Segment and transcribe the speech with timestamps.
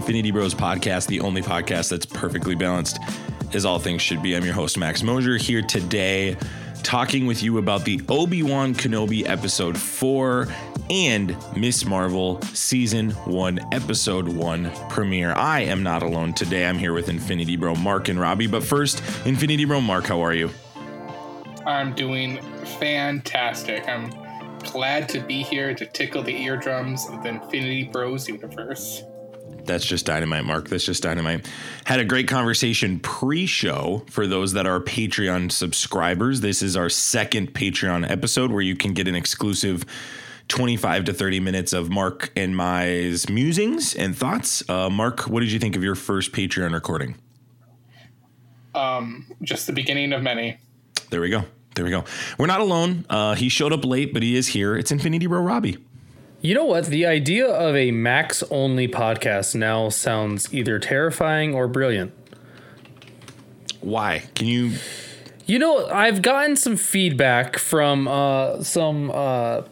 [0.00, 2.98] Infinity Bros podcast, the only podcast that's perfectly balanced,
[3.52, 4.34] as all things should be.
[4.34, 6.38] I'm your host, Max Mosier, here today
[6.82, 10.48] talking with you about the Obi Wan Kenobi episode 4
[10.88, 15.32] and Miss Marvel season 1, episode 1 premiere.
[15.32, 16.64] I am not alone today.
[16.64, 18.46] I'm here with Infinity Bro Mark and Robbie.
[18.46, 20.48] But first, Infinity Bro Mark, how are you?
[21.66, 22.40] I'm doing
[22.78, 23.86] fantastic.
[23.86, 24.10] I'm
[24.60, 29.04] glad to be here to tickle the eardrums of the Infinity Bros universe.
[29.64, 30.68] That's just dynamite, Mark.
[30.68, 31.48] That's just dynamite.
[31.84, 36.40] Had a great conversation pre show for those that are Patreon subscribers.
[36.40, 39.84] This is our second Patreon episode where you can get an exclusive
[40.48, 44.68] 25 to 30 minutes of Mark and my musings and thoughts.
[44.68, 47.16] Uh, Mark, what did you think of your first Patreon recording?
[48.74, 50.58] Um, just the beginning of many.
[51.10, 51.44] There we go.
[51.74, 52.04] There we go.
[52.38, 53.06] We're not alone.
[53.08, 54.76] Uh, he showed up late, but he is here.
[54.76, 55.78] It's Infinity Bro Robbie.
[56.40, 56.86] You know what?
[56.86, 62.12] The idea of a Max only podcast now sounds either terrifying or brilliant.
[63.80, 64.24] Why?
[64.34, 64.72] Can you?
[65.46, 69.62] You know, I've gotten some feedback from uh, some uh,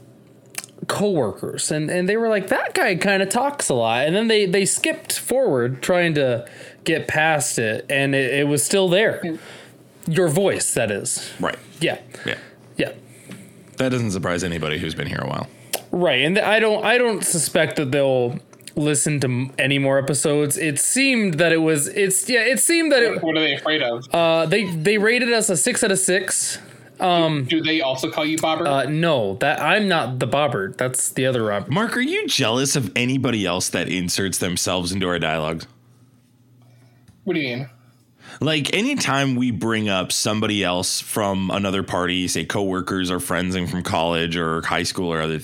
[0.89, 4.29] coworkers, and and they were like, "That guy kind of talks a lot," and then
[4.29, 6.47] they they skipped forward trying to
[6.85, 9.39] get past it, and it, it was still there.
[10.07, 11.31] Your voice, that is.
[11.39, 11.59] Right.
[11.81, 11.99] Yeah.
[12.27, 12.39] Yeah.
[12.77, 12.93] Yeah.
[13.77, 15.49] That doesn't surprise anybody who's been here a while.
[15.91, 18.39] Right, and I don't I don't suspect that they'll
[18.77, 20.57] listen to any more episodes.
[20.57, 23.83] It seemed that it was it's yeah, it seemed that it What are they afraid
[23.83, 24.07] of?
[24.15, 26.59] uh they they rated us a 6 out of 6.
[27.01, 28.67] Um, Do they also call you Bobber?
[28.67, 30.77] Uh no, that I'm not the Bobbert.
[30.79, 31.71] That's the other Robert.
[31.71, 35.67] Mark, are you jealous of anybody else that inserts themselves into our dialogues?
[37.25, 37.71] what do you mean?
[38.41, 43.69] Like anytime we bring up somebody else from another party, say coworkers or friends and
[43.69, 45.41] from college or high school or other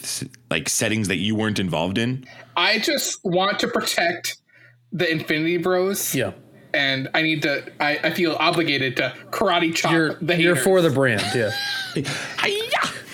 [0.51, 2.25] like settings that you weren't involved in,
[2.57, 4.37] I just want to protect
[4.93, 6.15] the Infinity Bros.
[6.15, 6.33] Yeah.
[6.73, 7.71] And I need to.
[7.81, 11.53] I, I feel obligated to karate chop You're the you're for the brand, yeah.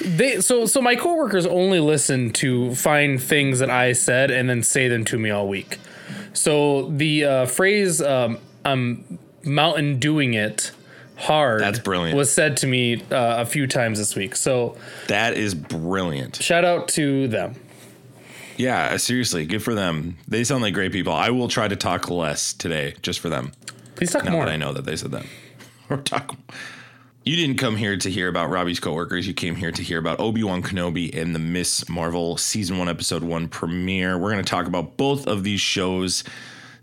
[0.00, 4.62] They so so my coworkers only listen to find things that I said and then
[4.62, 5.78] say them to me all week.
[6.32, 10.73] So the uh, phrase um, "I'm mountain doing it
[11.17, 12.17] hard" That's brilliant.
[12.17, 14.37] was said to me uh, a few times this week.
[14.37, 14.77] So
[15.09, 16.37] that is brilliant.
[16.37, 17.55] shout out to them.
[18.56, 20.19] Yeah, seriously, good for them.
[20.28, 21.15] They sound like great people.
[21.15, 23.53] I will try to talk less today, just for them.
[23.97, 24.45] Please talk Now more.
[24.45, 25.25] that I know that they said that.
[25.89, 26.37] Or talk.
[27.25, 29.27] You didn't come here to hear about Robbie's coworkers.
[29.27, 32.89] You came here to hear about Obi Wan Kenobi and the Miss Marvel season one,
[32.89, 34.17] episode one premiere.
[34.17, 36.22] We're going to talk about both of these shows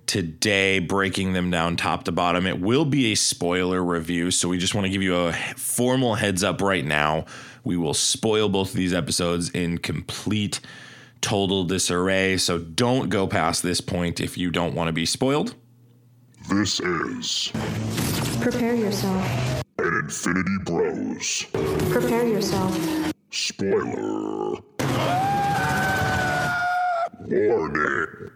[0.07, 2.47] today, breaking them down top to bottom.
[2.47, 6.15] It will be a spoiler review, so we just want to give you a formal
[6.15, 7.25] heads up right now.
[7.63, 10.59] We will spoil both of these episodes in complete,
[11.21, 12.37] total disarray.
[12.37, 15.53] So don't go past this point if you don't want to be spoiled.
[16.49, 17.51] This is
[18.39, 19.63] Prepare yourself.
[19.79, 21.45] an Infinity Bros
[21.91, 23.11] Prepare yourself.
[23.31, 24.61] spoiler
[27.27, 28.31] warning.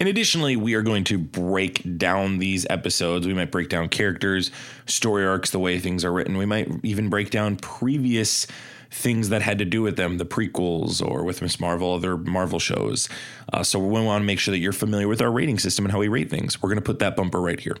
[0.00, 3.26] And additionally, we are going to break down these episodes.
[3.26, 4.50] We might break down characters,
[4.86, 6.36] story arcs, the way things are written.
[6.36, 8.46] We might even break down previous
[8.90, 12.58] things that had to do with them, the prequels or with Miss Marvel, other Marvel
[12.58, 13.08] shows.
[13.52, 15.92] Uh, so we want to make sure that you're familiar with our rating system and
[15.92, 16.62] how we rate things.
[16.62, 17.76] We're going to put that bumper right here.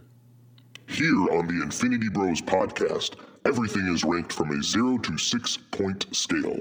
[0.88, 3.14] Here on the Infinity Bros podcast,
[3.44, 6.58] everything is ranked from a 0 to 6 point scale.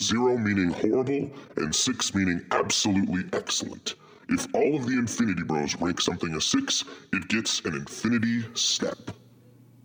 [0.00, 3.94] 0 meaning horrible, and 6 meaning absolutely excellent.
[4.30, 9.10] If all of the Infinity Bros rank something a 6, it gets an Infinity Step.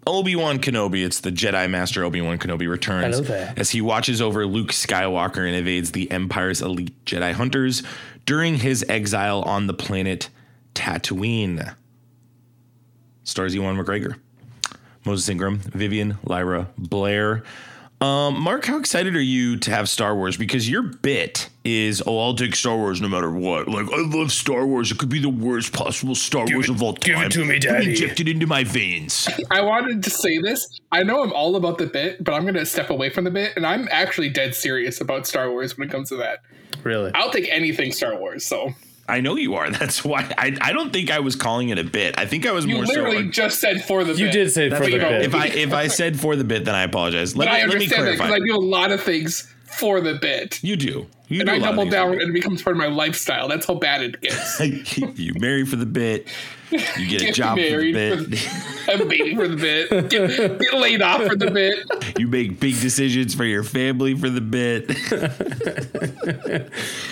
[0.08, 1.04] Obi Wan Kenobi.
[1.04, 5.56] It's the Jedi Master Obi Wan Kenobi returns as he watches over Luke Skywalker and
[5.56, 7.82] evades the Empire's elite Jedi hunters
[8.26, 10.30] during his exile on the planet
[10.76, 11.76] Tatooine.
[13.24, 14.20] Stars Ewan McGregor,
[15.06, 17.44] Moses Ingram, Vivien, Lyra, Blair.
[18.00, 20.38] Um, Mark, how excited are you to have Star Wars?
[20.38, 23.68] Because your bit is, oh, I'll take Star Wars no matter what.
[23.68, 24.92] Like, I love Star Wars.
[24.92, 27.16] It could be the worst possible Star Wars of all time.
[27.16, 27.90] give it to me, Put Daddy.
[27.90, 29.28] Inject it into my veins.
[29.50, 30.80] I wanted to say this.
[30.92, 33.32] I know I'm all about the bit, but I'm going to step away from the
[33.32, 36.40] bit, and I'm actually dead serious about Star Wars when it comes to that.
[36.84, 37.12] Really?
[37.16, 38.46] I'll take anything Star Wars.
[38.46, 38.70] So
[39.10, 39.70] I know you are.
[39.72, 42.14] That's why I, I don't think I was calling it a bit.
[42.18, 42.94] I think I was you more so.
[42.94, 44.32] literally like- just said for the You bit.
[44.34, 45.22] did say That's for the you bit.
[45.24, 47.36] if I if I said for the bit, then I apologize.
[47.36, 48.26] Let But I me let me understand that clarify.
[48.38, 50.64] because I do a lot of things for the bit.
[50.64, 51.08] You do.
[51.28, 52.86] You And do I a lot of double down and it becomes part of my
[52.88, 53.48] lifestyle.
[53.48, 54.60] That's how bad it gets.
[55.18, 56.28] you marry for the bit.
[56.72, 58.18] You get a Get job for the bit.
[58.20, 60.10] for the, I'm waiting for the bit.
[60.10, 61.80] Get, get laid off for the bit.
[62.20, 64.88] you make big decisions for your family for the bit.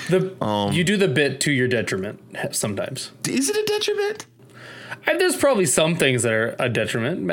[0.10, 2.20] The Um, you do the bit to your detriment
[2.52, 3.12] sometimes.
[3.28, 4.26] Is it a detriment?
[5.08, 7.32] And there's probably some things that are a detriment.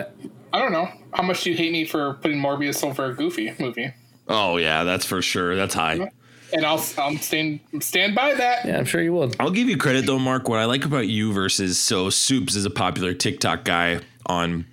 [0.52, 0.88] I don't know.
[1.12, 3.93] How much do you hate me for putting Morbius over a Goofy movie?
[4.31, 5.56] Oh yeah, that's for sure.
[5.56, 6.11] That's high.
[6.53, 8.65] And I'll I'll stand stand by that.
[8.65, 9.32] Yeah, I'm sure you will.
[9.38, 10.49] I'll give you credit though, Mark.
[10.49, 14.67] What I like about you versus so Soups is a popular TikTok guy on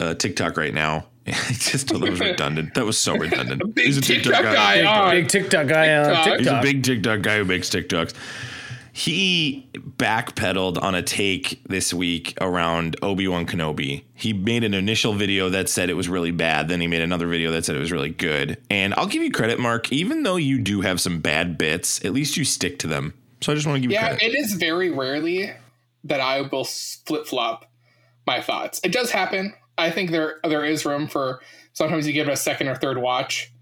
[0.00, 1.06] uh, TikTok right now.
[1.26, 2.74] I just thought that was redundant.
[2.74, 3.74] That was so redundant.
[3.74, 5.10] Big He's a TikTok guy Big, on.
[5.10, 6.24] big TikTok guy on TikTok.
[6.24, 6.38] TikTok.
[6.38, 8.14] He's a big TikTok guy who makes TikToks.
[8.98, 14.02] He backpedaled on a take this week around Obi Wan Kenobi.
[14.12, 16.66] He made an initial video that said it was really bad.
[16.66, 18.58] Then he made another video that said it was really good.
[18.68, 19.92] And I'll give you credit, Mark.
[19.92, 23.14] Even though you do have some bad bits, at least you stick to them.
[23.40, 25.52] So I just want to give you Yeah, it is very rarely
[26.02, 27.70] that I will flip flop
[28.26, 28.80] my thoughts.
[28.82, 29.54] It does happen.
[29.78, 31.38] I think there there is room for
[31.72, 33.52] sometimes you give it a second or third watch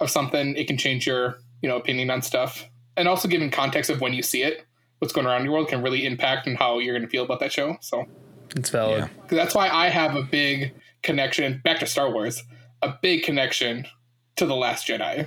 [0.00, 3.90] of something, it can change your you know opinion on stuff, and also given context
[3.90, 4.64] of when you see it,
[4.98, 7.24] what's going around in your world can really impact on how you're going to feel
[7.24, 7.76] about that show.
[7.80, 8.06] So
[8.56, 8.98] It's valid.
[9.00, 9.08] Yeah.
[9.28, 10.72] 'cause that's why I have a big
[11.02, 12.42] connection back to Star Wars,
[12.82, 13.86] a big connection
[14.36, 15.26] to the Last Jedi.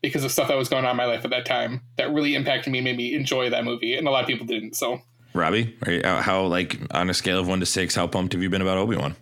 [0.00, 2.36] Because of stuff that was going on in my life at that time that really
[2.36, 4.76] impacted me, and made me enjoy that movie, and a lot of people didn't.
[4.76, 5.02] So
[5.34, 8.32] Robbie, are you, uh, how like on a scale of one to six, how pumped
[8.32, 9.16] have you been about Obi Wan?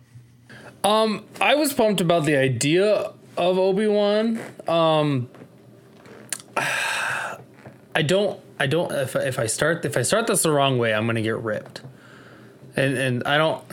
[0.83, 4.39] Um, I was pumped about the idea of Obi Wan.
[4.67, 5.29] Um,
[7.95, 8.39] I don't.
[8.59, 8.91] I don't.
[8.91, 11.81] If, if I start if I start this the wrong way, I'm gonna get ripped.
[12.75, 13.63] And and I don't.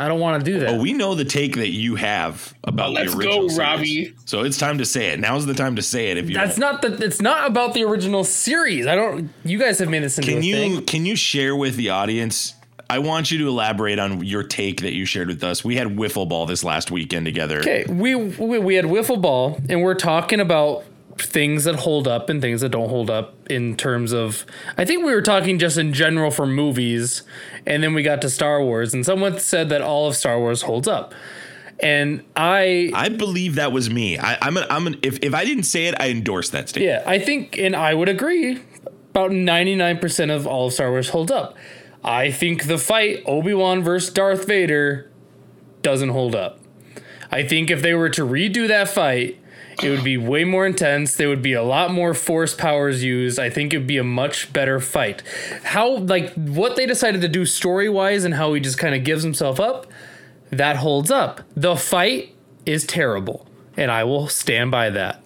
[0.00, 0.74] I don't want to do that.
[0.74, 3.58] Oh, we know the take that you have about Let's the go, original series.
[3.58, 4.14] Robbie.
[4.26, 5.18] So it's time to say it.
[5.18, 6.16] Now's the time to say it.
[6.18, 6.72] If you That's don't.
[6.72, 7.04] not the.
[7.04, 8.86] It's not about the original series.
[8.86, 9.30] I don't.
[9.44, 10.84] You guys have made this into Can a you thing.
[10.86, 12.54] can you share with the audience?
[12.90, 15.62] I want you to elaborate on your take that you shared with us.
[15.64, 17.58] We had wiffle ball this last weekend together.
[17.58, 20.84] Okay, we, we we had wiffle ball, and we're talking about
[21.22, 24.44] things that hold up and things that don't hold up in terms of.
[24.76, 27.22] I think we were talking just in general for movies,
[27.66, 30.62] and then we got to Star Wars, and someone said that all of Star Wars
[30.62, 31.14] holds up,
[31.80, 34.18] and I I believe that was me.
[34.18, 37.04] I, I'm an, I'm an, if if I didn't say it, I endorse that statement.
[37.04, 38.62] yeah, I think, and I would agree.
[39.10, 41.56] About ninety nine percent of all of Star Wars holds up.
[42.04, 45.10] I think the fight Obi Wan versus Darth Vader
[45.82, 46.60] doesn't hold up.
[47.30, 49.38] I think if they were to redo that fight,
[49.82, 51.14] it would be way more intense.
[51.16, 53.38] There would be a lot more force powers used.
[53.38, 55.22] I think it'd be a much better fight.
[55.62, 59.04] How like what they decided to do story wise and how he just kind of
[59.04, 59.86] gives himself up,
[60.50, 61.42] that holds up.
[61.56, 62.34] The fight
[62.66, 63.46] is terrible,
[63.76, 65.22] and I will stand by that.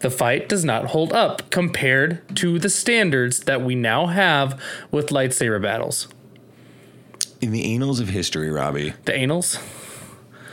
[0.00, 4.60] The fight does not hold up compared to the standards that we now have
[4.90, 6.08] with lightsaber battles.
[7.40, 9.58] In the annals of history, Robbie, The annals?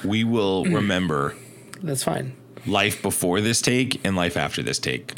[0.04, 1.36] we will remember
[1.82, 2.34] that's fine.
[2.68, 5.14] Life before this take and life after this take.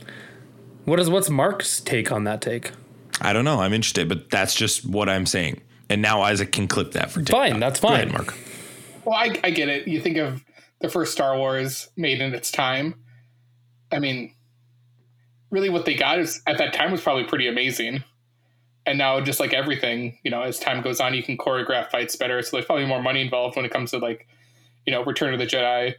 [0.85, 2.71] What is what's Mark's take on that take?
[3.21, 3.59] I don't know.
[3.59, 5.61] I'm interested, but that's just what I'm saying.
[5.89, 7.35] And now Isaac can clip that for TikTok.
[7.35, 8.01] Fine, that's Go fine.
[8.01, 8.37] ahead, Mark.
[9.05, 9.87] Well, I, I get it.
[9.87, 10.43] You think of
[10.81, 12.95] the first Star Wars made in its time.
[13.91, 14.33] I mean,
[15.49, 18.03] really, what they got is at that time was probably pretty amazing.
[18.85, 22.15] And now, just like everything, you know, as time goes on, you can choreograph fights
[22.15, 22.41] better.
[22.41, 24.27] So there's probably more money involved when it comes to like,
[24.85, 25.95] you know, Return of the Jedi,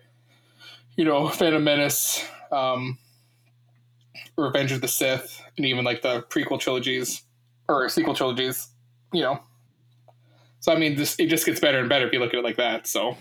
[1.00, 2.98] you know, Phantom Menace, um,
[4.36, 7.22] Revenge of the Sith, and even like the prequel trilogies
[7.68, 8.68] or sequel trilogies.
[9.10, 9.40] You know,
[10.58, 12.44] so I mean, this it just gets better and better if you look at it
[12.44, 12.86] like that.
[12.86, 13.16] So.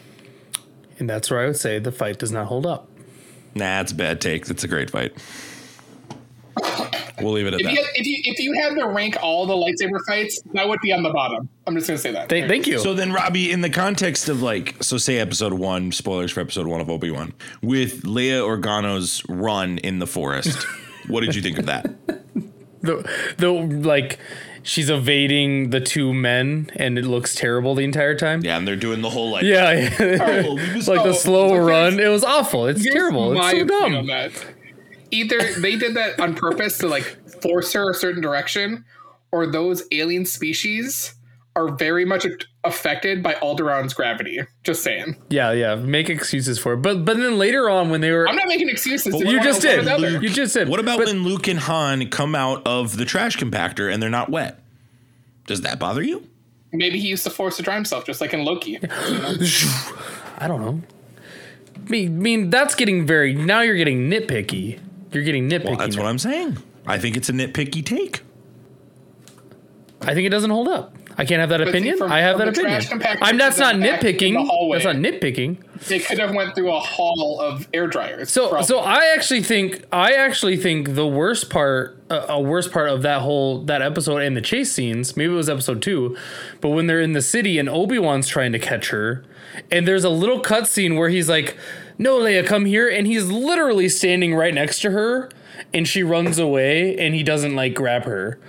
[0.99, 2.89] And that's where I would say the fight does not hold up.
[3.55, 4.49] Nah, it's a bad take.
[4.49, 5.13] It's a great fight.
[7.21, 7.73] We'll leave it at If that.
[7.73, 10.93] you, if you if you had to rank all the lightsaber fights, that would be
[10.93, 11.49] on the bottom.
[11.67, 12.29] I'm just gonna say that.
[12.29, 12.79] Thank, thank you.
[12.79, 16.65] So then, Robbie, in the context of like, so say episode one, spoilers for episode
[16.67, 20.65] one of Obi Wan, with Leia Organa's run in the forest,
[21.07, 21.93] what did you think of that?
[22.81, 24.17] the, the like
[24.63, 28.41] she's evading the two men and it looks terrible the entire time.
[28.45, 30.45] Yeah, and they're doing the whole like, Yeah, yeah.
[30.47, 31.99] Oh, was- like the slow run.
[31.99, 32.67] It was awful.
[32.67, 33.37] It's terrible.
[33.37, 34.07] It's so dumb.
[35.11, 35.37] On that.
[35.37, 38.85] Either they did that on purpose to like force her a certain direction,
[39.31, 41.15] or those alien species
[41.55, 42.25] are very much
[42.63, 44.39] affected by Alderaan's gravity.
[44.63, 45.15] Just saying.
[45.29, 45.75] Yeah, yeah.
[45.75, 46.77] Make excuses for it.
[46.77, 49.13] But but then later on when they were I'm not making excuses.
[49.15, 49.85] It's you just did.
[49.85, 50.21] the other.
[50.21, 50.69] You just did.
[50.69, 54.09] What about But- when Luke and Han come out of the trash compactor and they're
[54.09, 54.59] not wet?
[55.47, 56.27] Does that bother you?
[56.71, 58.77] Maybe he used the force to dry himself, just like in Loki.
[60.37, 60.81] I don't know.
[61.75, 64.79] I mean, I mean that's getting very now you're getting nitpicky.
[65.11, 65.65] You're getting nitpicky.
[65.65, 66.03] Well, that's now.
[66.03, 66.57] what I'm saying.
[66.85, 68.21] I think it's a nitpicky take.
[70.01, 70.95] I think it doesn't hold up.
[71.17, 71.97] I can't have that see, opinion.
[71.97, 72.81] from- I have that opinion.
[73.21, 73.37] I'm.
[73.37, 74.47] That's not the back in the nitpicking.
[74.47, 74.79] hallway.
[74.79, 75.57] That's not nitpicking.
[75.87, 78.31] They could have went through a hall of air dryers.
[78.31, 78.65] So, probably.
[78.65, 83.01] so I actually think I actually think the worst part, uh, a worst part of
[83.01, 85.17] that whole that episode and the chase scenes.
[85.17, 86.15] Maybe it was episode two,
[86.61, 89.25] but when they're in the city and Obi Wan's trying to catch her,
[89.69, 91.57] and there's a little cutscene where he's like,
[91.99, 95.29] "No, Leia, come here," and he's literally standing right next to her,
[95.71, 98.39] and she runs away, and he doesn't like grab her,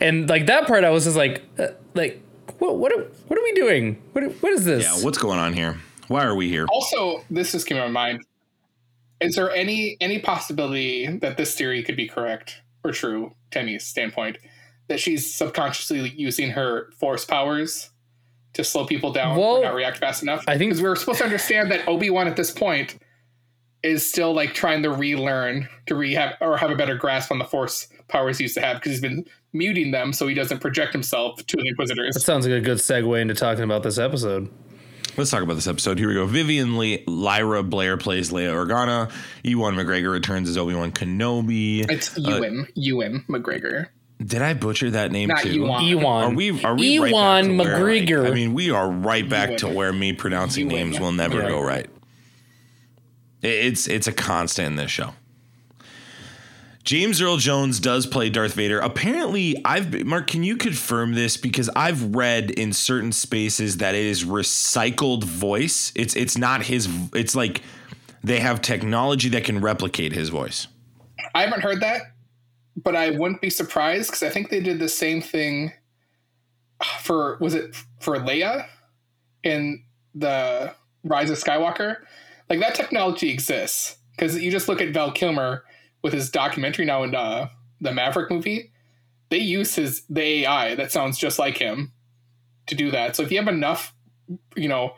[0.00, 2.22] and like that part, I was just like, uh, like,
[2.58, 4.02] what, what, are, what are we doing?
[4.12, 4.84] What, what is this?
[4.84, 5.80] Yeah, what's going on here?
[6.08, 6.66] Why are we here?
[6.70, 8.22] also this just came to my mind.
[9.20, 14.38] Is there any any possibility that this theory could be correct or true, Tenny's standpoint,
[14.88, 17.90] that she's subconsciously using her force powers
[18.56, 20.44] to slow people down Well, or not react fast enough?
[20.48, 22.98] I think- because we were supposed to understand that Obi Wan at this point
[23.82, 27.44] is still like trying to relearn to rehab or have a better grasp on the
[27.44, 30.92] force powers he used to have because he's been muting them so he doesn't project
[30.92, 32.14] himself to the Inquisitors.
[32.14, 34.48] that sounds like a good segue into talking about this episode.
[35.16, 35.98] Let's talk about this episode.
[35.98, 36.26] Here we go.
[36.26, 39.10] Vivien Lee, Lyra Blair plays Leia Organa.
[39.44, 41.88] Ewan McGregor returns as Obi Wan Kenobi.
[41.90, 43.86] It's Uh, Ewan, Ewan McGregor.
[44.24, 45.52] Did I butcher that name Not too?
[45.52, 45.84] Ewan.
[45.84, 46.04] Ewan.
[46.06, 46.64] Are we?
[46.64, 48.30] Are we Ewan back to where, McGregor.
[48.30, 51.48] I mean, we are right back to where me pronouncing Ewan names will never McGregor.
[51.48, 51.90] go right.
[53.42, 55.12] It's it's a constant in this show.
[56.82, 58.78] James Earl Jones does play Darth Vader.
[58.78, 60.28] Apparently, I've Mark.
[60.28, 61.36] Can you confirm this?
[61.36, 65.92] Because I've read in certain spaces that it is recycled voice.
[65.94, 66.88] It's it's not his.
[67.12, 67.62] It's like
[68.22, 70.68] they have technology that can replicate his voice.
[71.34, 72.02] I haven't heard that,
[72.76, 75.72] but I wouldn't be surprised because I think they did the same thing
[77.00, 78.66] for was it for Leia
[79.42, 79.82] in
[80.14, 81.96] the Rise of Skywalker.
[82.50, 85.64] Like that technology exists because you just look at Val Kilmer
[86.02, 87.48] with his documentary now in uh,
[87.80, 88.72] the Maverick movie.
[89.30, 91.92] They use his the AI that sounds just like him
[92.66, 93.16] to do that.
[93.16, 93.94] So if you have enough,
[94.54, 94.94] you know,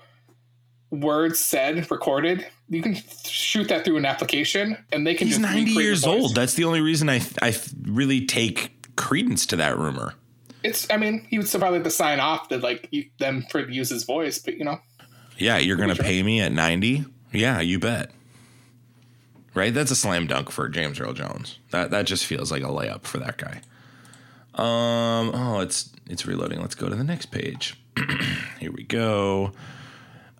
[0.90, 5.26] words said recorded, you can shoot that through an application, and they can.
[5.26, 6.22] He's just ninety years voice.
[6.22, 6.34] old.
[6.34, 10.14] That's the only reason I I really take credence to that rumor.
[10.62, 10.86] It's.
[10.90, 13.90] I mean, he would still probably have to sign off to like them for use
[13.90, 14.78] his voice, but you know,
[15.36, 17.04] Yeah, you're gonna pay me at ninety.
[17.32, 18.10] Yeah, you bet.
[19.54, 21.58] Right, that's a slam dunk for James Earl Jones.
[21.70, 23.60] That that just feels like a layup for that guy.
[24.54, 25.30] Um.
[25.34, 26.60] Oh, it's it's reloading.
[26.60, 27.76] Let's go to the next page.
[28.60, 29.52] Here we go.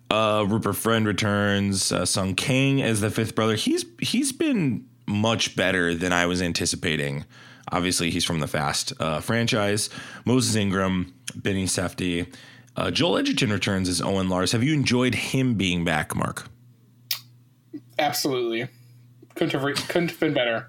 [0.09, 1.91] Uh, Rupert Friend returns.
[1.91, 3.55] Uh, Sung Kang as the fifth brother.
[3.55, 7.25] He's he's been much better than I was anticipating.
[7.71, 9.89] Obviously, he's from the Fast uh, franchise.
[10.25, 12.33] Moses Ingram, Benny Safdie,
[12.75, 14.51] uh, Joel Edgerton returns as Owen Lars.
[14.53, 16.47] Have you enjoyed him being back, Mark?
[17.97, 18.67] absolutely
[19.35, 20.67] couldn't have re- couldn't have been better.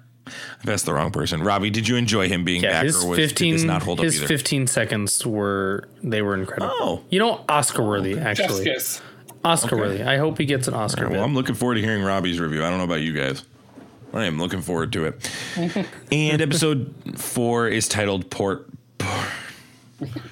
[0.61, 1.41] I've asked the wrong person.
[1.43, 3.81] Robbie, did you enjoy him being Yeah, back, his or was, did fifteen this not
[3.83, 4.27] hold up his either?
[4.27, 6.75] fifteen seconds were they were incredible.
[6.79, 7.03] Oh.
[7.09, 8.65] you know, Oscar worthy actually.
[8.65, 9.01] Jessica's.
[9.43, 10.03] Oscar worthy.
[10.03, 11.09] I hope he gets an Oscar.
[11.09, 11.23] well.
[11.23, 12.63] I'm looking forward to hearing Robbie's review.
[12.63, 13.43] I don't know about you guys.
[14.13, 15.31] I am looking forward to it.
[16.11, 18.67] and episode four is titled Port.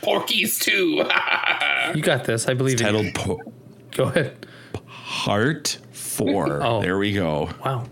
[0.02, 1.04] Porky's too.
[1.96, 2.48] you got this.
[2.48, 2.92] I believe in you.
[3.12, 3.54] Titled po-
[3.92, 4.46] Go ahead.
[4.74, 6.62] Part Four.
[6.64, 6.82] Oh.
[6.82, 7.50] There we go.
[7.64, 7.86] Wow,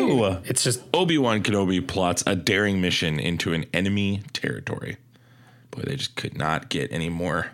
[0.00, 0.24] Ooh.
[0.44, 4.96] it's just Obi Wan Kenobi plots a daring mission into an enemy territory.
[5.70, 7.50] Boy, they just could not get any more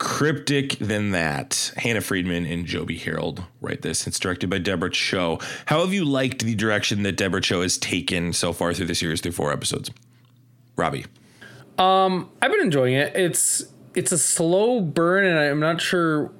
[0.00, 1.72] cryptic than that.
[1.76, 4.06] Hannah Friedman and Joby Harold write this.
[4.06, 5.38] It's directed by Deborah Cho.
[5.66, 8.94] How have you liked the direction that Deborah Cho has taken so far through the
[8.94, 9.90] series through four episodes?
[10.74, 11.04] Robbie.
[11.78, 13.14] Um, I've been enjoying it.
[13.14, 16.32] It's it's a slow burn, and I'm not sure.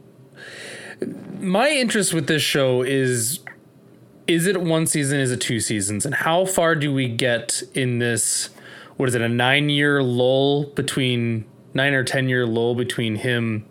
[1.38, 3.40] My interest with this show is
[4.26, 5.20] is it one season?
[5.20, 6.06] Is it two seasons?
[6.06, 8.48] And how far do we get in this?
[8.96, 9.20] What is it?
[9.20, 13.66] A nine year lull between nine or ten year lull between him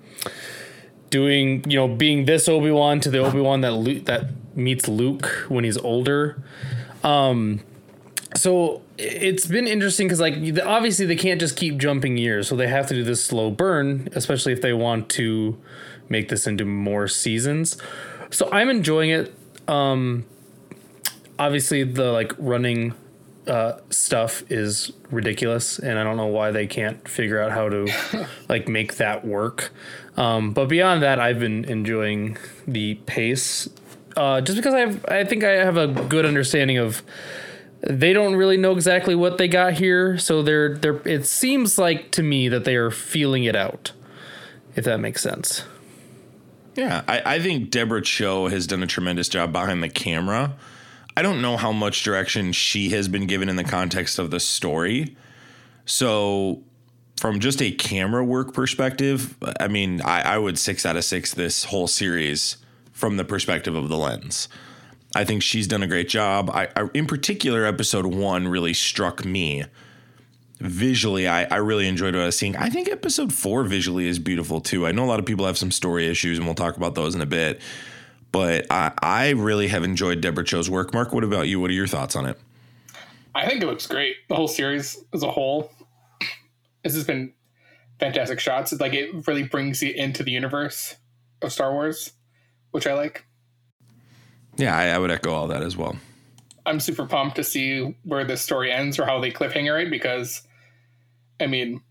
[1.10, 5.46] doing you know being this Obi Wan to the Obi Wan that that meets Luke
[5.48, 6.41] when he's older.
[7.03, 7.62] Um,
[8.36, 12.68] so it's been interesting because like obviously they can't just keep jumping years so they
[12.68, 15.58] have to do this slow burn especially if they want to
[16.10, 17.77] make this into more seasons.
[18.29, 19.34] So i'm enjoying it.
[19.68, 20.25] Um
[21.39, 22.94] obviously the like running
[23.48, 27.88] uh stuff is ridiculous and i don't know why they can't figure out how to
[28.50, 29.72] like make that work
[30.17, 33.69] um but beyond that i've been enjoying the pace
[34.17, 37.01] uh just because i've i think i have a good understanding of
[37.81, 42.12] they don't really know exactly what they got here so they're they're it seems like
[42.12, 43.93] to me that they are feeling it out
[44.75, 45.63] if that makes sense
[46.75, 50.53] Yeah, I, I think Deborah Cho has done a tremendous job behind the camera.
[51.19, 54.39] I don't know how much direction she has been given in the context of the
[54.39, 55.17] story.
[55.83, 56.63] So,
[57.17, 61.33] from just a camera work perspective, I mean, I, I would six out of six
[61.33, 62.55] this whole series
[62.93, 64.47] from the perspective of the lens.
[65.13, 66.51] I think she's done a great job.
[66.51, 69.65] I, I in particular, episode one really struck me
[70.61, 71.27] visually.
[71.27, 72.55] I, I really enjoyed what I was seeing.
[72.55, 74.88] I think episode four visually is beautiful too.
[74.88, 77.13] I know a lot of people have some story issues, and we'll talk about those
[77.13, 77.59] in a bit.
[78.31, 80.93] But I, I really have enjoyed Deborah Cho's work.
[80.93, 81.59] Mark, what about you?
[81.59, 82.39] What are your thoughts on it?
[83.33, 84.15] I think it looks great.
[84.27, 85.71] The whole series as a whole.
[86.83, 87.33] This has been
[88.00, 88.71] fantastic shots.
[88.71, 90.95] It's like it really brings you into the universe
[91.41, 92.13] of Star Wars,
[92.71, 93.25] which I like.
[94.57, 95.95] Yeah, I, I would echo all that as well.
[96.65, 100.41] I'm super pumped to see where this story ends or how they cliffhanger it because,
[101.39, 101.81] I mean,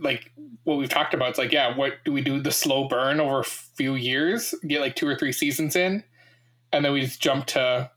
[0.00, 0.32] like
[0.64, 2.40] what we've talked about, it's like, yeah, what do we do?
[2.40, 6.02] The slow burn over a few years, get like two or three seasons in,
[6.72, 7.90] and then we just jump to,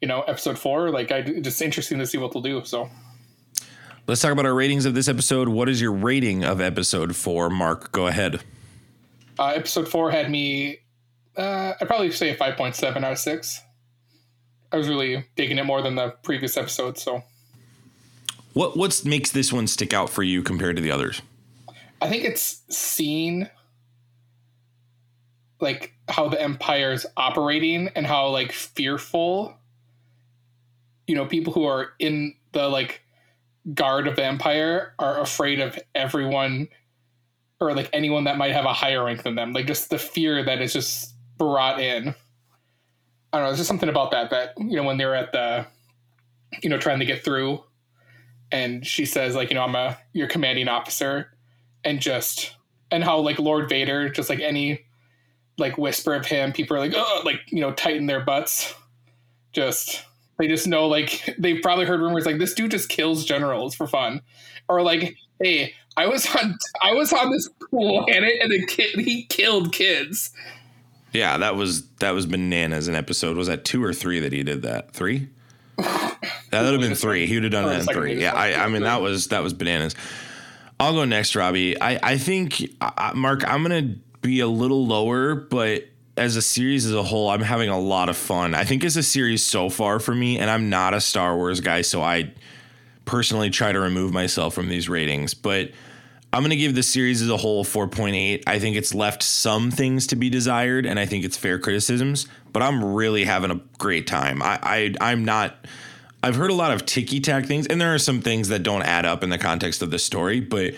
[0.00, 0.90] you know, episode four.
[0.90, 2.64] Like, I just interesting to see what they'll do.
[2.64, 2.88] So,
[4.06, 5.48] Let's talk about our ratings of this episode.
[5.48, 7.48] What is your rating of episode four?
[7.50, 8.40] Mark, go ahead.
[9.38, 10.78] uh, episode four had me,
[11.36, 13.60] uh, I'd probably say a 5.7 out of six.
[14.72, 16.98] I was really digging it more than the previous episode.
[16.98, 17.22] So,
[18.54, 21.22] What what makes this one stick out for you compared to the others?
[22.02, 23.48] I think it's seen
[25.60, 29.54] like how the empire is operating and how like fearful
[31.06, 33.02] you know people who are in the like
[33.72, 36.68] guard of the empire are afraid of everyone
[37.60, 39.52] or like anyone that might have a higher rank than them.
[39.52, 42.08] Like just the fear that is just brought in.
[43.32, 45.66] I don't know there's just something about that that you know when they're at the
[46.64, 47.62] you know trying to get through
[48.50, 51.31] and she says like you know i'm a your commanding officer
[51.84, 52.56] and just
[52.90, 54.84] and how like Lord Vader, just like any
[55.58, 58.74] like whisper of him, people are like, oh, like you know, tighten their butts.
[59.52, 60.04] Just
[60.38, 63.86] they just know like they've probably heard rumors like this dude just kills generals for
[63.86, 64.22] fun,
[64.68, 69.24] or like, hey, I was on I was on this planet and the kid he
[69.24, 70.30] killed kids.
[71.12, 72.88] Yeah, that was that was bananas.
[72.88, 75.28] An episode was that two or three that he did that three.
[76.52, 77.26] That would have been three.
[77.26, 78.20] He would have done that in three.
[78.20, 79.94] Yeah, I, I mean that was that was bananas.
[80.80, 81.80] I'll go next, Robbie.
[81.80, 83.48] I I think I, Mark.
[83.48, 85.84] I'm gonna be a little lower, but
[86.16, 88.54] as a series as a whole, I'm having a lot of fun.
[88.54, 91.60] I think as a series so far for me, and I'm not a Star Wars
[91.60, 92.32] guy, so I
[93.04, 95.70] personally try to remove myself from these ratings, but.
[96.34, 98.44] I'm going to give the series as a whole 4.8.
[98.46, 102.26] I think it's left some things to be desired, and I think it's fair criticisms.
[102.54, 104.40] But I'm really having a great time.
[104.40, 105.66] I, I I'm not.
[106.22, 108.82] I've heard a lot of ticky tack things, and there are some things that don't
[108.82, 110.40] add up in the context of the story.
[110.40, 110.74] But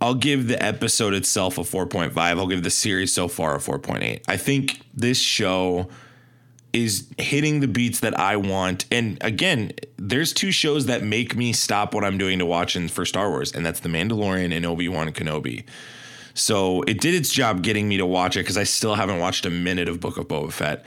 [0.00, 2.16] I'll give the episode itself a 4.5.
[2.16, 4.22] I'll give the series so far a 4.8.
[4.28, 5.88] I think this show
[6.72, 8.86] is hitting the beats that I want.
[8.90, 12.88] And again, there's two shows that make me stop what I'm doing to watch in
[12.88, 15.64] for Star Wars, and that's The Mandalorian and Obi Wan Kenobi.
[16.34, 19.44] So it did its job getting me to watch it because I still haven't watched
[19.44, 20.84] a minute of Book of Boba Fett.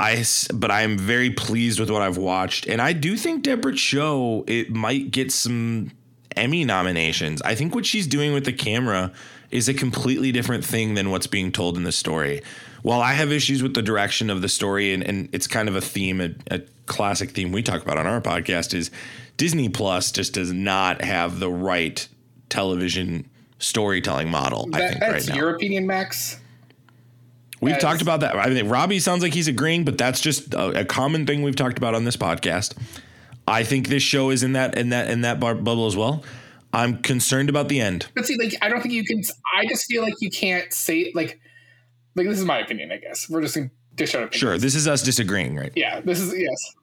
[0.00, 3.74] I, but I am very pleased with what I've watched, and I do think Deborah
[3.74, 5.92] Cho it might get some
[6.34, 7.42] Emmy nominations.
[7.42, 9.12] I think what she's doing with the camera
[9.50, 12.40] is a completely different thing than what's being told in the story.
[12.82, 15.76] While I have issues with the direction of the story, and, and it's kind of
[15.76, 18.90] a theme, a, a classic theme we talk about on our podcast, is
[19.36, 22.08] Disney Plus just does not have the right
[22.48, 24.68] television storytelling model.
[24.72, 25.34] I That, think right that's now.
[25.34, 26.40] your opinion, Max.
[27.60, 28.36] We've as- talked about that.
[28.36, 31.56] I mean, Robbie sounds like he's agreeing, but that's just a, a common thing we've
[31.56, 32.74] talked about on this podcast.
[33.46, 36.24] I think this show is in that in that in that bar- bubble as well.
[36.72, 38.06] I'm concerned about the end.
[38.14, 39.22] But see, like, I don't think you can.
[39.56, 41.40] I just feel like you can't say like,
[42.14, 42.92] like this is my opinion.
[42.92, 44.40] I guess we're just gonna dish out opinions.
[44.40, 45.72] Sure, this is us disagreeing, right?
[45.74, 46.74] Yeah, this is yes.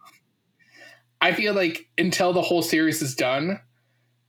[1.22, 3.60] I feel like until the whole series is done,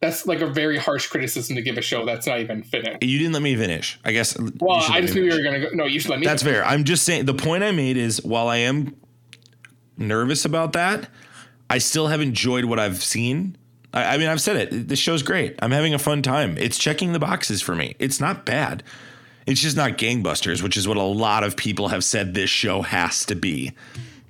[0.00, 3.02] that's like a very harsh criticism to give a show that's not even finished.
[3.02, 3.98] You didn't let me finish.
[4.04, 4.38] I guess.
[4.60, 5.68] Well, I just knew you were gonna go.
[5.72, 6.26] No, you should let me.
[6.26, 6.58] That's finish.
[6.58, 6.64] fair.
[6.64, 8.94] I'm just saying the point I made is while I am
[9.96, 11.08] nervous about that,
[11.68, 13.56] I still have enjoyed what I've seen.
[13.92, 14.88] I, I mean, I've said it.
[14.88, 15.56] This show's great.
[15.60, 16.56] I'm having a fun time.
[16.58, 17.96] It's checking the boxes for me.
[17.98, 18.84] It's not bad.
[19.46, 22.82] It's just not gangbusters, which is what a lot of people have said this show
[22.82, 23.72] has to be.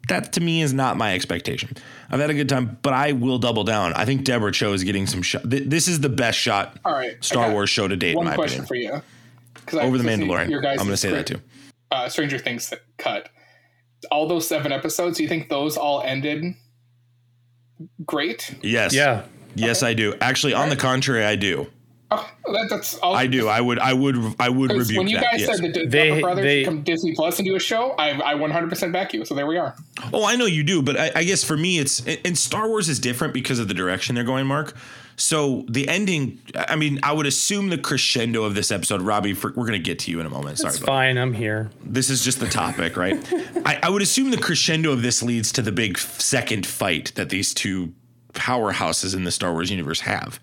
[0.08, 1.70] That to me is not my expectation.
[2.10, 3.92] I've had a good time, but I will double down.
[3.94, 5.48] I think Deborah Cho is getting some shot.
[5.50, 8.26] th- This is the best shot All right, Star Wars show to date, in One
[8.26, 8.90] my question opinion.
[8.90, 9.02] for you.
[9.66, 10.48] 'Cause I- Over the Mandalorian.
[10.50, 11.40] your guys' I'm going to say that too.
[11.90, 13.28] Uh, Stranger Things cut.
[14.10, 15.16] All those seven episodes.
[15.18, 16.54] Do you think those all ended
[18.04, 18.54] great?
[18.62, 18.94] Yes.
[18.94, 19.22] Yeah.
[19.54, 20.14] Yes, I do.
[20.20, 21.66] Actually, on the contrary, I do.
[22.10, 23.14] Oh, that, that's all.
[23.14, 23.48] I do.
[23.48, 23.78] I would.
[23.78, 24.16] I would.
[24.40, 25.30] I would Because rebuke when you that.
[25.32, 25.58] guys yes.
[25.58, 28.34] said the They- Duffer Brothers they- come Disney Plus and do a show, I, I
[28.34, 29.24] 100% back you.
[29.26, 29.76] So there we are.
[30.12, 32.88] Oh, I know you do, but I, I guess for me, it's and Star Wars
[32.88, 34.74] is different because of the direction they're going, Mark.
[35.16, 39.34] So the ending, I mean, I would assume the crescendo of this episode, Robbie.
[39.34, 40.58] For, we're gonna get to you in a moment.
[40.58, 40.86] Sorry, It's bud.
[40.86, 41.18] fine.
[41.18, 41.70] I'm here.
[41.84, 43.16] this is just the topic, right?
[43.66, 47.28] I, I would assume the crescendo of this leads to the big second fight that
[47.30, 47.92] these two
[48.32, 50.38] powerhouses in the Star Wars universe have.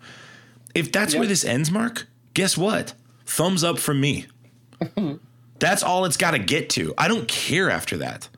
[0.76, 2.94] If that's where this ends, Mark, guess what?
[3.24, 4.26] Thumbs up from me.
[5.58, 6.94] that's all it's got to get to.
[6.98, 8.28] I don't care after that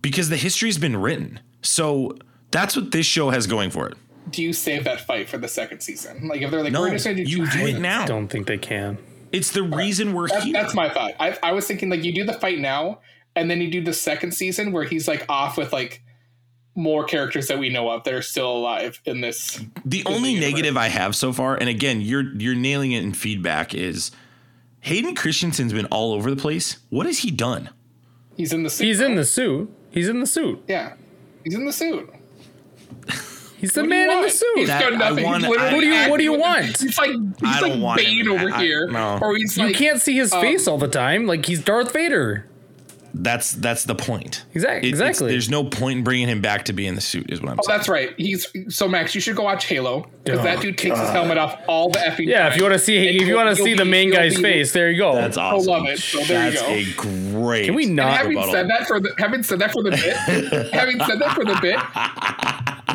[0.00, 1.40] because the history's been written.
[1.62, 2.16] So
[2.50, 3.96] that's what this show has going for it.
[4.30, 6.28] Do you save that fight for the second season?
[6.28, 8.06] Like if they're like, No, we're just going to you do it now.
[8.06, 8.98] Don't think they can.
[9.32, 10.52] It's the reason we're That's, here.
[10.52, 11.14] that's my thought.
[11.20, 13.00] I, I was thinking like you do the fight now,
[13.36, 16.02] and then you do the second season where he's like off with like
[16.74, 19.60] more characters that we know of that are still alive in this.
[19.84, 20.50] The only universe.
[20.52, 24.10] negative I have so far, and again, you're you're nailing it in feedback, is
[24.80, 26.78] Hayden Christensen's been all over the place.
[26.88, 27.70] What has he done?
[28.36, 28.84] He's in the suit.
[28.86, 29.70] He's in the suit.
[29.90, 30.62] He's in the suit.
[30.68, 30.94] yeah.
[31.44, 32.08] He's in the suit.
[33.58, 34.48] He's the What man in the suit.
[34.56, 35.24] He's That- done I nothing.
[35.24, 36.64] want- He's I- What do you- what do you want?
[36.64, 38.32] He's like he's I don't like want Bane him.
[38.32, 39.18] over I- here, no.
[39.20, 41.26] or he's you like can't see his um, face all the time.
[41.26, 42.46] Like he's Darth Vader.
[43.14, 44.44] That's that's the point.
[44.54, 45.30] Exact- It- exactly.
[45.30, 47.30] There's no point in bringing him back to be in the suit.
[47.30, 47.78] Is what I'm Oh, saying.
[47.78, 48.10] that's right.
[48.16, 49.14] He's so Max.
[49.14, 51.98] You should go watch Halo because Oh, that dude takes his helmet off all the
[51.98, 52.26] effing.
[52.26, 52.52] Yeah, time.
[52.52, 54.36] if you want to see, And if you want to you'll see the main guy's
[54.36, 55.14] be- face, there you go.
[55.14, 55.72] That's awesome.
[55.72, 55.98] I love it.
[55.98, 56.68] So there you that's go.
[56.68, 57.66] a great.
[57.66, 58.16] Can we And not?
[58.16, 58.52] having rebuttal.
[58.52, 61.58] said that for the having said that for the bit, having said that for the
[61.60, 61.76] bit,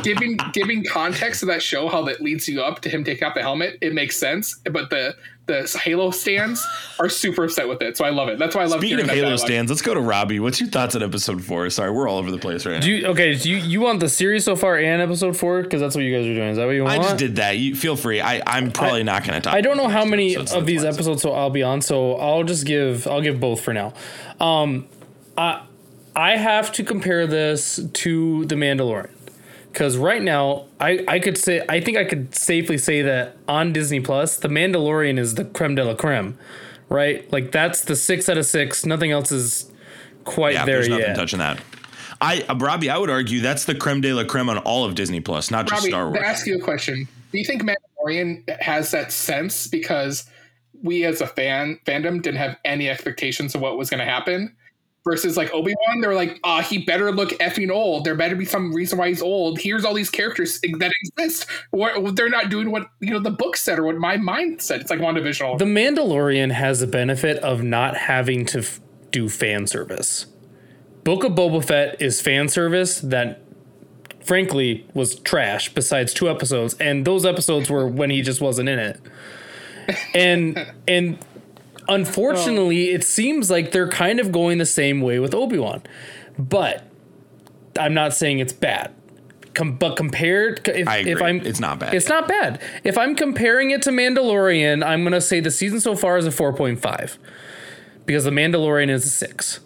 [0.05, 3.33] giving giving context to that show, how that leads you up to him taking off
[3.33, 4.55] the helmet, it makes sense.
[4.71, 5.15] But the
[5.47, 6.65] the Halo stans
[6.99, 8.39] are super upset with it, so I love it.
[8.39, 9.39] That's why I love Speaking of Halo dialogue.
[9.39, 10.39] stans, let's go to Robbie.
[10.39, 11.69] What's your thoughts on episode four?
[11.69, 12.79] Sorry, we're all over the place right now.
[12.79, 15.63] Do you, okay, do you you want the series so far and episode four?
[15.63, 16.49] Because that's what you guys are doing.
[16.49, 16.99] Is that what you want?
[16.99, 17.57] I just did that.
[17.57, 18.21] You feel free.
[18.21, 19.53] I, I'm probably not going to talk.
[19.53, 20.93] I don't know how many of these fine.
[20.93, 23.93] episodes so I'll be on, so I'll just give I'll give both for now.
[24.39, 24.87] Um,
[25.37, 25.63] I
[26.15, 29.14] I have to compare this to The Mandalorian
[29.75, 33.73] because right now I I could say I think I could safely say that on
[33.73, 36.37] Disney Plus, The Mandalorian is the creme de la creme,
[36.87, 37.29] right?
[37.33, 38.85] Like that's the six out of six.
[38.85, 39.69] Nothing else is
[40.23, 41.59] quite Yeah, there there's nothing touching that.
[42.21, 44.95] I, uh, Robbie, I would argue that's the creme de la creme on all of
[44.95, 46.19] Disney Plus, not just Robbie, Star Wars.
[46.19, 50.25] to ask you a question, do you think Mandalorian has that sense because
[50.81, 54.55] we as a fan fandom didn't have any expectations of what was going to happen?
[55.07, 58.05] Versus like Obi Wan, they're like, ah, he better look effing old.
[58.05, 59.59] There better be some reason why he's old.
[59.59, 61.45] Here's all these characters that exist.
[61.71, 64.81] They're not doing what you know the book said or what my mind said.
[64.81, 65.13] It's like one.
[65.13, 70.25] The Mandalorian has the benefit of not having to f- do fan service.
[71.03, 73.43] Book of Boba Fett is fan service that,
[74.23, 75.71] frankly, was trash.
[75.71, 78.99] Besides two episodes, and those episodes were when he just wasn't in it.
[80.15, 81.19] And and
[81.87, 85.81] unfortunately, it seems like they're kind of going the same way with Obi Wan,
[86.37, 86.83] but
[87.79, 88.93] I'm not saying it's bad.
[89.53, 92.15] Com- but compared, if, if I'm, It's not bad, It's yeah.
[92.15, 92.61] not bad.
[92.83, 96.29] If I'm comparing it to Mandalorian, I'm gonna say the season so far is a
[96.29, 97.17] 4.5
[98.05, 99.61] because the Mandalorian is a six.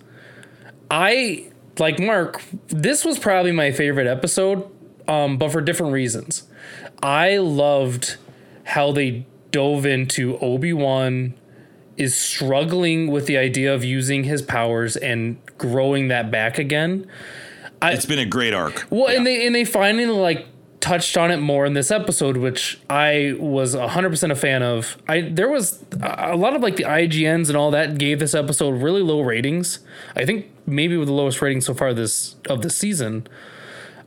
[0.92, 1.48] I
[1.80, 2.42] like Mark.
[2.68, 4.70] This was probably my favorite episode,
[5.08, 6.44] um, but for different reasons.
[7.02, 8.18] I loved
[8.64, 11.34] how they dove into Obi Wan
[12.00, 17.06] is struggling with the idea of using his powers and growing that back again.
[17.84, 18.88] it's been a great arc.
[18.90, 20.48] Well, and they and they finally like
[20.80, 24.98] touched on it more in this episode, which I was 100% a fan of.
[25.10, 28.34] I there was a a lot of like the IGNs and all that gave this
[28.34, 29.80] episode really low ratings.
[30.16, 33.28] I think maybe with the lowest rating so far this of the season.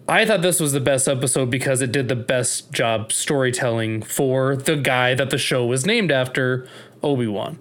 [0.08, 4.56] I thought this was the best episode because it did the best job storytelling for
[4.56, 6.66] the guy that the show was named after,
[7.04, 7.60] Obi-Wan.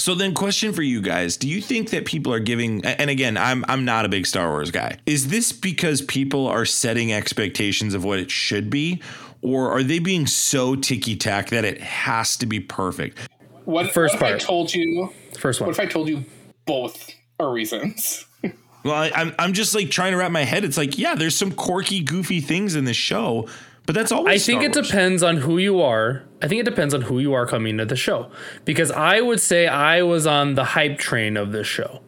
[0.00, 2.82] So then, question for you guys: Do you think that people are giving?
[2.86, 4.96] And again, I'm I'm not a big Star Wars guy.
[5.04, 9.02] Is this because people are setting expectations of what it should be,
[9.42, 13.18] or are they being so ticky tack that it has to be perfect?
[13.66, 14.40] what, first what if I part.
[14.40, 15.12] told you?
[15.38, 15.66] First one.
[15.68, 16.24] What if I told you
[16.64, 18.26] both are reasons?
[18.82, 20.64] Well, I, I'm I'm just like trying to wrap my head.
[20.64, 23.46] It's like, yeah, there's some quirky, goofy things in this show,
[23.90, 24.40] but that's always.
[24.40, 26.22] I think Star it depends on who you are.
[26.40, 28.30] I think it depends on who you are coming to the show.
[28.64, 32.00] Because I would say I was on the hype train of this show.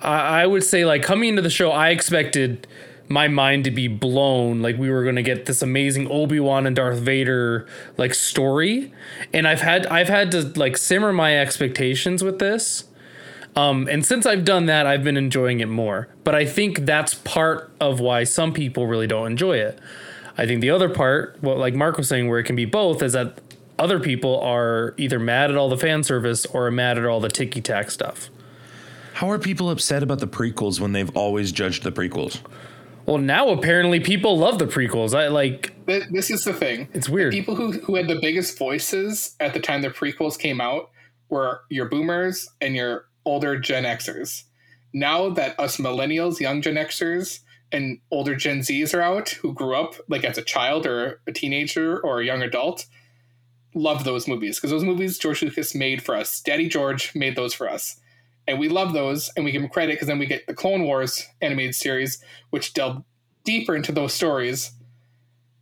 [0.00, 2.66] I, I would say, like, coming into the show, I expected
[3.06, 4.60] my mind to be blown.
[4.60, 8.92] Like, we were going to get this amazing Obi Wan and Darth Vader, like, story.
[9.32, 12.86] And I've had, I've had to, like, simmer my expectations with this.
[13.54, 16.08] Um, and since I've done that, I've been enjoying it more.
[16.24, 19.78] But I think that's part of why some people really don't enjoy it.
[20.36, 23.02] I think the other part, what like Mark was saying, where it can be both,
[23.02, 23.38] is that
[23.78, 27.20] other people are either mad at all the fan service or are mad at all
[27.20, 28.30] the ticky tack stuff.
[29.14, 32.40] How are people upset about the prequels when they've always judged the prequels?
[33.06, 35.14] Well, now apparently people love the prequels.
[35.14, 36.88] I like This is the thing.
[36.94, 37.32] It's weird.
[37.32, 40.90] The people who, who had the biggest voices at the time the prequels came out
[41.28, 44.44] were your boomers and your older Gen Xers.
[44.92, 47.40] Now that us millennials, young Gen Xers,
[47.74, 51.32] and older Gen Zs are out who grew up like as a child or a
[51.32, 52.86] teenager or a young adult,
[53.74, 56.40] love those movies because those movies George Lucas made for us.
[56.40, 58.00] Daddy George made those for us.
[58.46, 60.84] And we love those and we give him credit because then we get the Clone
[60.84, 63.02] Wars animated series, which delve
[63.44, 64.72] deeper into those stories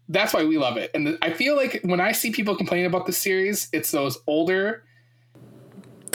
[0.09, 0.90] that's why we love it.
[0.94, 4.85] And I feel like when I see people complaining about the series, it's those older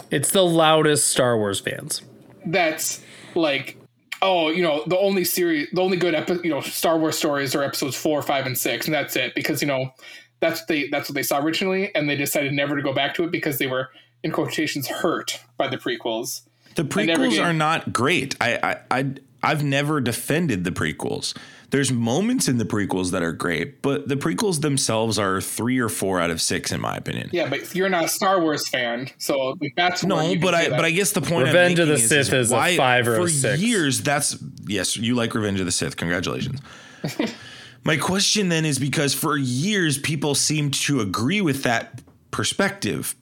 [0.09, 2.01] it's the loudest Star Wars fans.
[2.45, 3.01] that's
[3.35, 3.77] like,
[4.21, 7.55] oh, you know, the only series, the only good epi- you know, Star Wars stories
[7.55, 9.35] are episodes four, five, and six, and that's it.
[9.35, 9.91] Because you know,
[10.39, 13.13] that's what they that's what they saw originally, and they decided never to go back
[13.15, 13.89] to it because they were
[14.23, 16.41] in quotations hurt by the prequels.
[16.75, 18.35] The prequels are not great.
[18.39, 18.57] I,
[18.91, 19.05] I, I,
[19.41, 21.35] I've never defended the prequels.
[21.69, 25.89] There's moments in the prequels that are great, but the prequels themselves are three or
[25.89, 27.29] four out of six, in my opinion.
[27.33, 30.77] Yeah, but you're not a Star Wars fan, so that's No, you but I that.
[30.77, 31.53] but I guess the point is.
[31.53, 33.61] Revenge I'm of the making Sith is a why, five or a for six.
[33.61, 34.01] years.
[34.01, 35.97] That's yes, you like Revenge of the Sith.
[35.97, 36.61] Congratulations.
[37.83, 42.01] My question then is because for years people seemed to agree with that
[42.31, 43.15] perspective,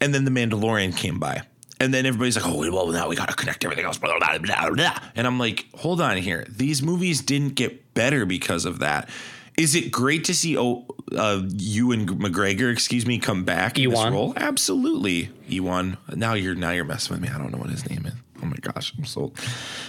[0.00, 1.42] and then the Mandalorian came by,
[1.82, 4.38] and then everybody's like, "Oh, well, now we got to connect everything else." Blah, blah,
[4.38, 4.98] blah, blah.
[5.16, 6.46] And I'm like, "Hold on here.
[6.48, 9.08] These movies didn't get better because of that."
[9.58, 14.04] Is it great to see oh, uh, Ewan McGregor, excuse me, come back in this
[14.04, 14.32] role?
[14.36, 15.98] Absolutely, Ewan.
[16.14, 17.28] Now you're now you're messing with me.
[17.28, 18.14] I don't know what his name is.
[18.42, 19.32] Oh my gosh, I'm so.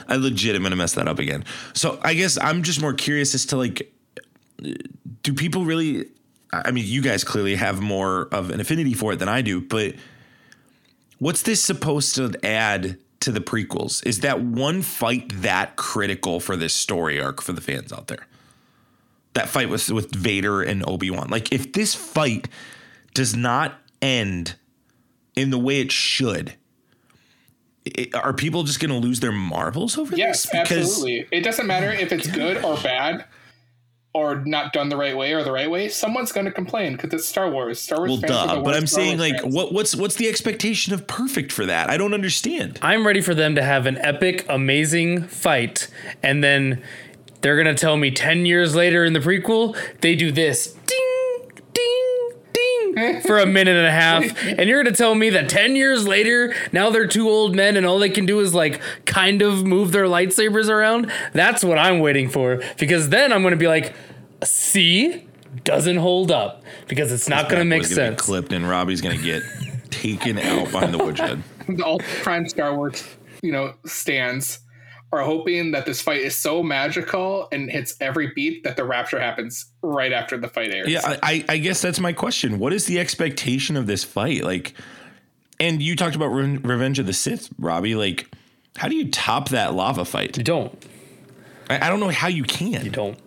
[0.08, 1.46] I legit am gonna mess that up again.
[1.74, 3.94] So I guess I'm just more curious as to like,
[5.22, 6.08] do people really?
[6.52, 9.62] I mean, you guys clearly have more of an affinity for it than I do,
[9.62, 9.96] but
[11.20, 14.06] what's this supposed to add to the prequels?
[14.06, 18.28] Is that one fight that critical for this story arc for the fans out there?
[19.34, 21.30] That fight with with Vader and Obi Wan.
[21.30, 22.48] Like, if this fight
[23.14, 24.56] does not end
[25.36, 26.54] in the way it should,
[27.98, 30.54] i- are people just going to lose their marbles over Yes, this?
[30.54, 31.28] absolutely.
[31.32, 33.26] It doesn't matter if it's good or bad
[34.14, 35.90] or not done the right way or the right way.
[35.90, 37.80] Someone's going to complain because it's Star Wars.
[37.80, 38.56] Star Wars Well, fans are duh.
[38.56, 39.56] the But I'm Star saying, Wars like, fans.
[39.56, 41.90] what what's what's the expectation of perfect for that?
[41.90, 42.78] I don't understand.
[42.82, 45.88] I'm ready for them to have an epic, amazing fight,
[46.22, 46.82] and then
[47.42, 50.76] they're gonna tell me ten years later in the prequel they do this
[53.26, 56.54] for a minute and a half, and you're gonna tell me that ten years later
[56.72, 59.92] now they're two old men and all they can do is like kind of move
[59.92, 61.12] their lightsabers around.
[61.34, 63.94] That's what I'm waiting for because then I'm gonna be like,
[64.44, 65.28] see,
[65.64, 68.22] doesn't hold up because it's not gonna make boy's gonna sense.
[68.22, 69.44] Get clipped, and Robbie's gonna get
[69.90, 71.44] taken out behind the woodshed.
[71.68, 73.04] the all prime Star Wars,
[73.42, 74.60] you know, stands
[75.14, 79.20] are hoping that this fight is so magical and hits every beat that the rapture
[79.20, 80.90] happens right after the fight airs.
[80.90, 82.58] Yeah, I, I I guess that's my question.
[82.58, 84.44] What is the expectation of this fight?
[84.44, 84.74] Like,
[85.60, 87.94] and you talked about Re- Revenge of the Sith, Robbie.
[87.94, 88.28] Like,
[88.76, 90.36] how do you top that lava fight?
[90.36, 90.86] You don't.
[91.70, 92.84] I, I don't know how you can.
[92.84, 93.20] You don't.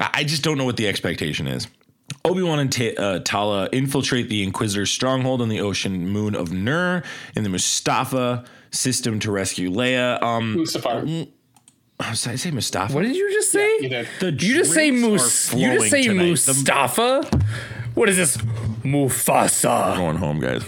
[0.00, 1.68] I I just don't know what the expectation is.
[2.24, 6.52] Obi Wan and Ta- uh, Tala infiltrate the Inquisitor's stronghold on the ocean moon of
[6.52, 7.02] Nur
[7.36, 10.22] in the Mustafa system to rescue Leia.
[10.22, 11.04] Um, Mustafar.
[11.06, 11.28] did
[11.98, 12.94] I say Mustafa?
[12.94, 13.76] What did you just say?
[13.80, 14.08] You did.
[14.20, 15.54] The You just say drinks Mus.
[15.54, 16.22] You just say tonight.
[16.22, 17.30] The- Mustafa.
[17.94, 18.36] What is this?
[18.36, 19.96] Mufasa.
[19.96, 20.62] going home, guys.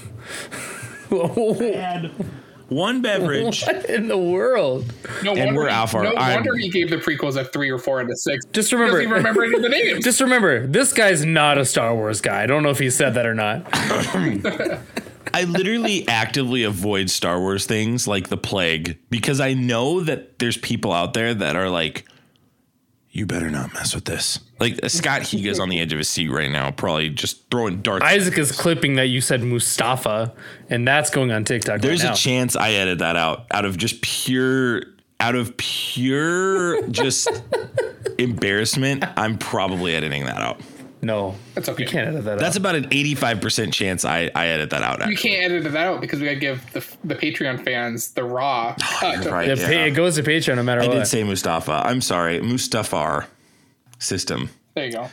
[1.09, 2.11] what
[2.69, 3.65] One beverage.
[3.89, 4.93] in the world?
[5.25, 6.03] No And we're Alpha.
[6.05, 8.45] No I'm- wonder he gave the prequels a three or four out of six.
[8.53, 8.93] Just remember.
[9.03, 10.05] doesn't even remember any of the names.
[10.05, 12.45] Just remember, this guy's not a Star Wars guy.
[12.45, 13.67] I don't know if he said that or not.
[15.33, 20.57] I literally actively avoid Star Wars things like the plague because I know that there's
[20.57, 22.07] people out there that are like,
[23.11, 24.39] you better not mess with this.
[24.61, 27.83] Like uh, Scott Higa's on the edge of his seat right now, probably just throwing
[27.83, 28.05] darts.
[28.05, 30.33] Isaac is clipping that you said Mustafa,
[30.69, 32.15] and that's going on TikTok There's right now.
[32.15, 34.83] a chance I edit that out out of just pure
[35.19, 37.29] out of pure just
[38.19, 39.05] embarrassment.
[39.17, 40.61] I'm probably editing that out.
[41.03, 41.83] No, That's okay.
[41.85, 42.61] You can't edit that That's out.
[42.61, 45.09] about an 85% chance I, I edit that out.
[45.09, 48.75] You can't edit that out because we gotta give the, the Patreon fans the raw
[48.81, 49.25] cut.
[49.25, 49.49] Right.
[49.49, 49.67] It, yeah.
[49.67, 50.95] pa- it goes to Patreon no matter I what.
[50.95, 51.83] did say Mustafa.
[51.87, 52.41] I'm sorry.
[52.41, 53.27] Mustafar
[53.99, 54.51] system.
[54.75, 55.09] There you go.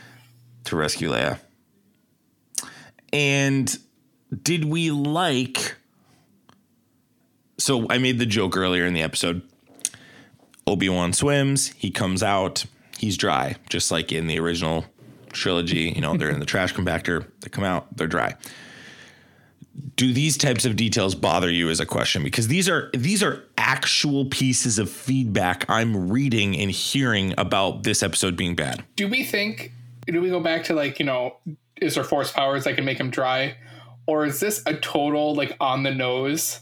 [0.66, 1.40] to rescue Leia.
[3.14, 3.76] And
[4.44, 5.76] did we like?
[7.58, 9.42] So I made the joke earlier in the episode.
[10.68, 11.68] Obi Wan swims.
[11.70, 12.66] He comes out.
[12.98, 14.86] He's dry, just like in the original
[15.38, 15.94] trilogy.
[15.96, 17.26] You know, they're in the trash compactor.
[17.42, 18.36] They come out, they're dry.
[19.96, 22.24] Do these types of details bother you as a question?
[22.24, 28.02] Because these are these are actual pieces of feedback I'm reading and hearing about this
[28.02, 28.84] episode being bad.
[28.96, 29.72] Do we think?
[30.08, 31.38] Do we go back to like you know?
[31.80, 33.56] Is there force powers that can make them dry,
[34.08, 36.62] or is this a total like on the nose?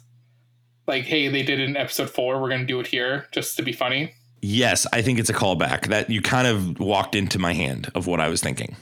[0.88, 2.42] Like, hey, they did it in episode four.
[2.42, 4.14] We're gonna do it here just to be funny.
[4.48, 5.88] Yes, I think it's a callback.
[5.88, 8.76] That you kind of walked into my hand of what I was thinking.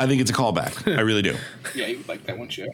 [0.00, 0.96] I think it's a callback.
[0.96, 1.36] I really do.
[1.74, 2.70] Yeah, you would like that, wouldn't you?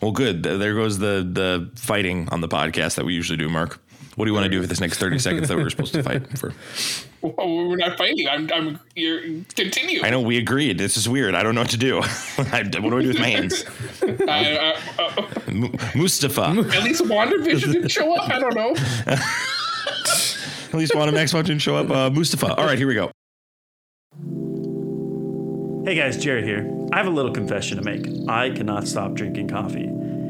[0.00, 0.42] Well, good.
[0.42, 3.80] There goes the the fighting on the podcast that we usually do, Mark.
[4.16, 6.02] What do you want to do for this next 30 seconds that we're supposed to
[6.02, 6.52] fight for?
[7.22, 8.26] Well, we're not fighting.
[8.26, 8.48] I'm.
[8.50, 8.80] I'm.
[8.96, 9.20] You're
[9.54, 10.02] continue.
[10.02, 10.78] I know we agreed.
[10.78, 11.34] This is weird.
[11.34, 12.00] I don't know what to do.
[12.36, 13.62] What do I do with my hands?
[14.26, 16.44] I, uh, uh, M- Mustafa.
[16.72, 18.30] at least WandaVision didn't show up.
[18.30, 18.74] I don't know.
[20.72, 21.90] At least Wanda Maxwell didn't show up.
[21.90, 22.54] Uh, Mustafa.
[22.54, 23.10] All right, here we go.
[25.84, 26.70] Hey guys, Jared here.
[26.92, 28.06] I have a little confession to make.
[28.28, 29.88] I cannot stop drinking coffee.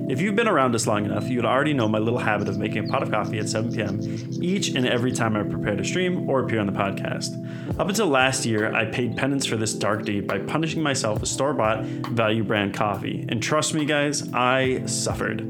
[0.08, 2.58] If you've been around us long enough, you would already know my little habit of
[2.58, 4.00] making a pot of coffee at 7 p.m.
[4.42, 7.78] each and every time I prepare to stream or appear on the podcast.
[7.78, 11.28] Up until last year, I paid penance for this dark deed by punishing myself with
[11.28, 13.24] store bought value brand coffee.
[13.28, 15.48] And trust me, guys, I suffered.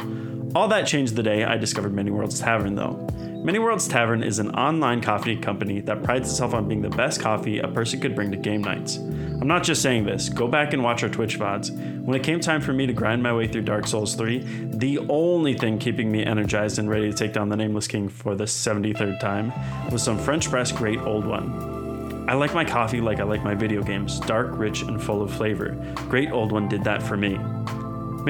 [0.52, 3.06] All that changed the day I discovered Many Worlds Tavern, though.
[3.44, 7.20] Many Worlds Tavern is an online coffee company that prides itself on being the best
[7.20, 8.96] coffee a person could bring to game nights.
[8.96, 12.04] I'm not just saying this, go back and watch our Twitch VODs.
[12.04, 14.98] When it came time for me to grind my way through Dark Souls 3, the
[15.08, 18.44] only thing keeping me energized and ready to take down the Nameless King for the
[18.44, 19.52] 73rd time
[19.92, 22.26] was some French press Great Old One.
[22.28, 25.32] I like my coffee like I like my video games dark, rich, and full of
[25.32, 25.76] flavor.
[26.08, 27.38] Great Old One did that for me.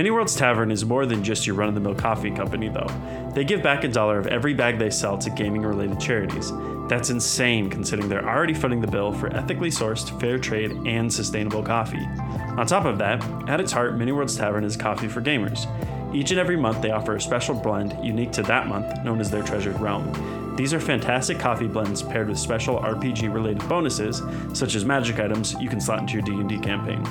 [0.00, 2.90] Many Worlds Tavern is more than just your run of the mill coffee company, though.
[3.34, 6.50] They give back a dollar of every bag they sell to gaming related charities.
[6.88, 11.62] That's insane considering they're already footing the bill for ethically sourced, fair trade, and sustainable
[11.62, 12.02] coffee.
[12.56, 15.66] On top of that, at its heart, Many Worlds Tavern is coffee for gamers.
[16.14, 19.30] Each and every month, they offer a special blend unique to that month, known as
[19.30, 20.56] their Treasured Realm.
[20.56, 24.22] These are fantastic coffee blends paired with special RPG-related bonuses,
[24.54, 27.04] such as magic items you can slot into your D&D campaign.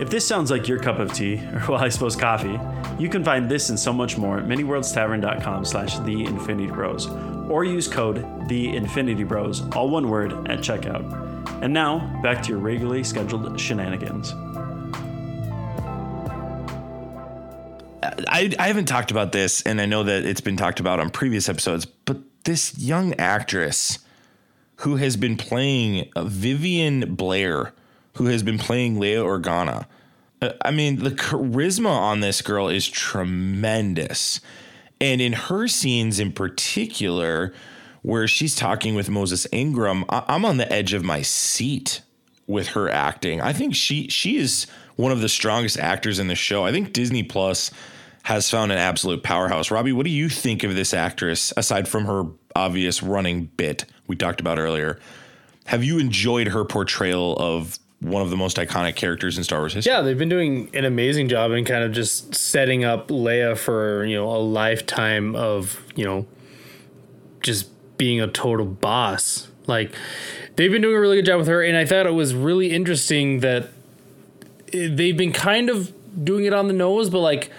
[0.00, 2.58] If this sounds like your cup of tea, or well, I suppose coffee,
[3.00, 7.08] you can find this and so much more at manyworldstavern.com slash the Infinity Bros,
[7.50, 11.62] or use code the Infinity Bros, all one word, at checkout.
[11.62, 14.32] And now, back to your regularly scheduled shenanigans.
[18.28, 21.10] I, I haven't talked about this, and I know that it's been talked about on
[21.10, 23.98] previous episodes, but this young actress
[24.76, 27.72] who has been playing Vivien Blair,
[28.18, 29.86] who has been playing Leia Organa.
[30.42, 34.40] uh, I mean, the charisma on this girl is tremendous.
[35.00, 37.52] And in her scenes in particular,
[38.02, 42.02] where she's talking with Moses Ingram, I- I'm on the edge of my seat
[42.46, 43.40] with her acting.
[43.40, 46.64] I think she she is one of the strongest actors in the show.
[46.64, 47.70] I think Disney Plus
[48.24, 49.70] has found an absolute powerhouse.
[49.70, 52.24] Robbie, what do you think of this actress aside from her
[52.56, 54.98] obvious running bit we talked about earlier?
[55.66, 59.74] Have you enjoyed her portrayal of one of the most iconic characters in Star Wars
[59.74, 59.92] history?
[59.92, 64.04] Yeah, they've been doing an amazing job in kind of just setting up Leia for,
[64.04, 66.26] you know, a lifetime of, you know,
[67.40, 69.48] just being a total boss.
[69.66, 69.92] Like
[70.56, 72.72] they've been doing a really good job with her and I thought it was really
[72.72, 73.68] interesting that
[74.72, 75.92] they've been kind of
[76.24, 77.50] doing it on the nose but like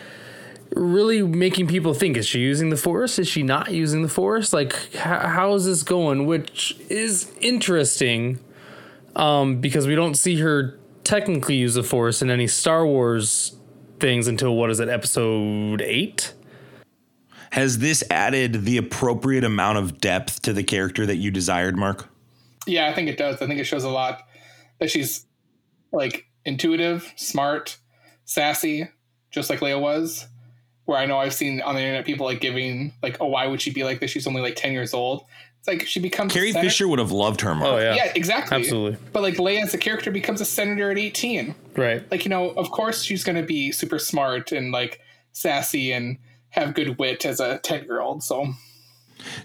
[0.76, 4.54] really making people think is she using the force is she not using the force
[4.54, 8.38] like how is this going which is interesting
[9.16, 13.56] um, because we don't see her technically use the Force in any Star Wars
[14.00, 16.34] things until what is it, Episode Eight?
[17.52, 22.08] Has this added the appropriate amount of depth to the character that you desired, Mark?
[22.68, 23.42] Yeah, I think it does.
[23.42, 24.22] I think it shows a lot
[24.80, 25.26] that she's
[25.92, 27.78] like intuitive, smart,
[28.26, 28.90] sassy,
[29.32, 30.28] just like Leia was.
[30.86, 33.62] Where I know I've seen on the internet people like giving like, oh, why would
[33.62, 34.10] she be like this?
[34.10, 35.26] She's only like ten years old.
[35.60, 37.70] It's like she becomes Carrie senator- Fisher would have loved her, Mark.
[37.74, 38.58] Oh yeah, Yeah, exactly.
[38.58, 38.98] Absolutely.
[39.14, 41.54] But like Leia as a character becomes a senator at eighteen.
[41.76, 42.10] right.
[42.12, 45.02] Like you know, of course she's going to be super smart and like
[45.34, 46.18] sassy and
[46.52, 48.24] have good wit as a ten year old.
[48.24, 48.54] So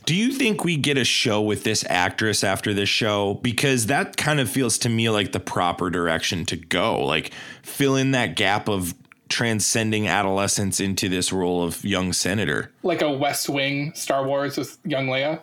[0.06, 3.34] Do you think we get a show with this actress after this show?
[3.42, 7.04] Because that kind of feels to me like the proper direction to go.
[7.04, 8.94] Like fill in that gap of
[9.28, 12.70] transcending adolescence into this role of young senator.
[12.84, 15.40] like a West Wing Star Wars with young Leia.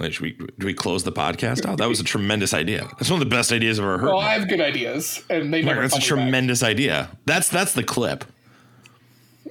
[0.00, 1.78] Should we do we close the podcast out?
[1.78, 2.86] That was a tremendous idea.
[2.98, 4.06] That's one of the best ideas I've ever heard.
[4.08, 5.82] Well, I have good ideas, and they never.
[5.82, 6.06] that's a me back.
[6.06, 7.10] tremendous idea.
[7.24, 8.24] That's that's the clip.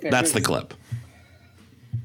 [0.02, 0.74] That's the clip.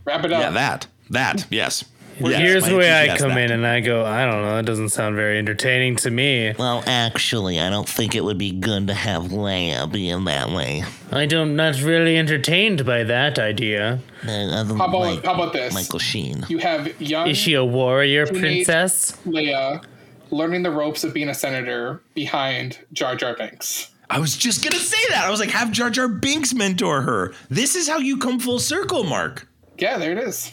[0.05, 0.40] Wrap it up.
[0.40, 0.86] Yeah, that.
[1.11, 1.47] That.
[1.51, 1.84] Yes.
[2.20, 3.38] Yes, Here's my the way I come that.
[3.38, 6.52] in and I go, I don't know, that doesn't sound very entertaining to me.
[6.58, 10.50] Well, actually, I don't think it would be good to have Leia be in that
[10.50, 10.84] way.
[11.10, 14.00] I don't not really entertained by that idea.
[14.26, 15.74] Uh, How about like how about this?
[15.74, 16.44] Michael Sheen.
[16.48, 19.12] You have young Is she a warrior princess?
[19.26, 19.84] Leia
[20.30, 23.90] learning the ropes of being a senator behind Jar Jar Binks.
[24.08, 25.24] I was just gonna say that.
[25.26, 27.32] I was like, have Jar Jar Binks mentor her.
[27.50, 29.48] This is how you come full circle, Mark.
[29.78, 30.52] Yeah, there it is.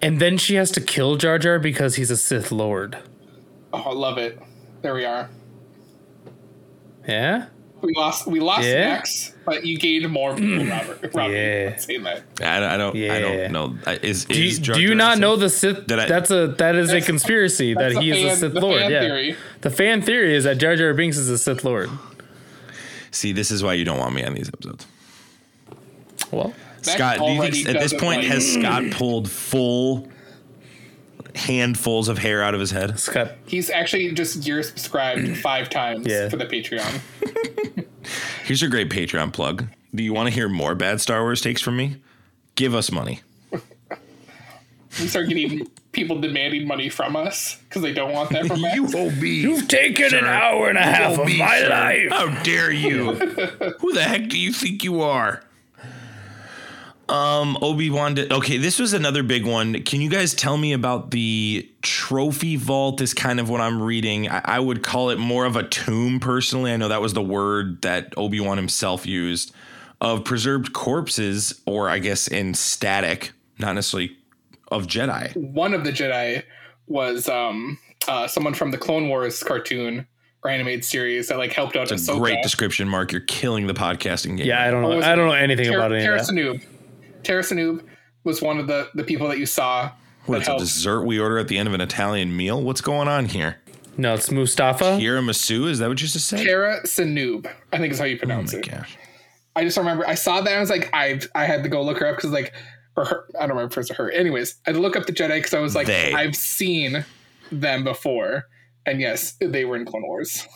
[0.00, 2.98] And then she has to kill Jar Jar because he's a Sith Lord.
[3.72, 4.38] Oh, I love it.
[4.82, 5.28] There we are.
[7.06, 7.46] Yeah?
[7.80, 8.88] We lost we lost Yeah?
[8.94, 11.14] Max, but you gained more people, Robert.
[11.14, 11.68] Robert Yeah.
[11.70, 11.76] yeah.
[11.76, 12.22] saying that.
[12.40, 12.96] I, I don't.
[12.96, 13.78] I don't know.
[13.86, 15.20] I- Is, Do you, is Jar do you Jar not Sith?
[15.20, 15.86] know the Sith?
[15.86, 18.60] Did I- that's a that is a conspiracy that he the is a Sith the
[18.60, 18.80] Lord.
[18.80, 19.36] fan yeah, theory.
[19.60, 21.88] the fan theory is that Jar Jar Binks is a Sith Lord.
[23.12, 24.86] See, this is why you don't want me on these episodes.
[26.32, 26.52] Well,
[26.86, 30.08] Max Scott, do you think at this point like- has Scott pulled full
[31.34, 32.98] handfuls of hair out of his head?
[32.98, 36.28] Scott, He's actually just year subscribed five times Yeah.
[36.28, 37.00] for the Patreon.
[38.44, 39.66] Here's your great Patreon plug.
[39.94, 41.96] Do you want to hear more bad Star Wars takes from me?
[42.54, 43.20] Give us money.
[45.00, 48.94] We start getting people demanding money from us because they don't want that from us.
[48.94, 49.28] owe me.
[49.42, 52.10] you've taken an hour and a half of my life.
[52.10, 53.12] How dare you?
[53.80, 55.42] Who the heck do you think you are?
[57.08, 58.14] Um, Obi Wan.
[58.14, 59.82] Did, okay, this was another big one.
[59.82, 63.00] Can you guys tell me about the trophy vault?
[63.00, 64.28] Is kind of what I'm reading.
[64.28, 66.70] I, I would call it more of a tomb personally.
[66.72, 69.54] I know that was the word that Obi Wan himself used
[70.00, 74.16] of preserved corpses, or I guess in static, not necessarily
[74.70, 75.34] of Jedi.
[75.36, 76.42] One of the Jedi
[76.86, 80.06] was um, uh, someone from the Clone Wars cartoon
[80.44, 82.18] or animated series that like helped out It's a Ahsoka.
[82.20, 83.12] great description, Mark.
[83.12, 84.46] You're killing the podcasting game.
[84.46, 84.96] Yeah, I don't know.
[84.96, 85.16] was I it?
[85.16, 86.26] don't know anything Ter- about any Tara of
[87.22, 87.24] that.
[87.24, 87.24] Sanoob.
[87.24, 87.84] Tara Sanoob
[88.24, 89.90] was one of the, the people that you saw
[90.26, 92.62] What, that it's a dessert we order at the end of an Italian meal?
[92.62, 93.58] What's going on here?
[93.96, 94.84] No, it's Mustafa.
[94.84, 95.68] Tiramisu?
[95.68, 96.44] Is that what you just said?
[96.44, 98.68] Tara Sanoob, I think is how you Oh pronounce my it.
[98.70, 98.96] gosh.
[99.56, 101.82] I just remember I saw that and I was like, I I had to go
[101.82, 102.52] look her up because like,
[102.96, 104.08] or her, I don't remember if it's her.
[104.10, 106.12] Anyways, I had to look up the Jedi because I was like, They.
[106.14, 107.04] I've seen
[107.50, 108.44] them before,
[108.86, 110.46] and yes, they were in Clone Wars.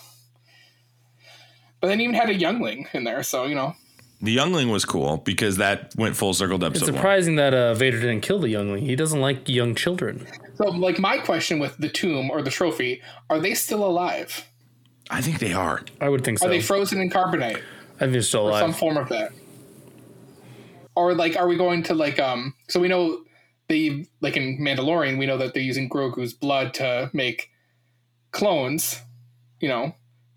[1.81, 3.75] But then even had a youngling in there, so you know,
[4.23, 6.95] The youngling was cool because that went full circle to It's episode one.
[7.01, 8.87] surprising that uh, Vader didn't kill the youngling.
[8.87, 10.27] He doesn't like young children.
[10.55, 14.47] so like my question with the tomb or the trophy, are they still alive?
[15.11, 15.83] I think they are.
[16.01, 16.47] I would think so.
[16.47, 17.61] Are they frozen in carbonite?
[17.97, 19.33] I think they're still or some form of that
[20.95, 23.23] or like are we going to like um so we know
[23.68, 27.51] they like in mandalorian we know that they're using grogu's blood to make
[28.31, 29.01] clones
[29.61, 29.95] you know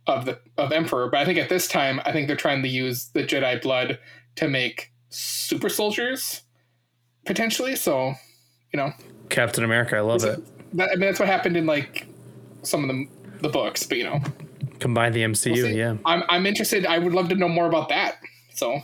[0.08, 2.68] of the of emperor but i think at this time i think they're trying to
[2.68, 3.98] use the jedi blood
[4.36, 6.44] to make super soldiers
[7.26, 8.14] potentially so
[8.72, 8.92] you know
[9.28, 10.40] Captain America, I love it.
[10.74, 12.08] that, i mean that's what happened in like
[12.62, 13.08] some of the
[13.42, 14.20] the books but you know
[14.80, 15.96] Combine the MCU, we'll yeah.
[16.06, 18.18] i'm i'm interested i would love to know more about that
[18.54, 18.82] so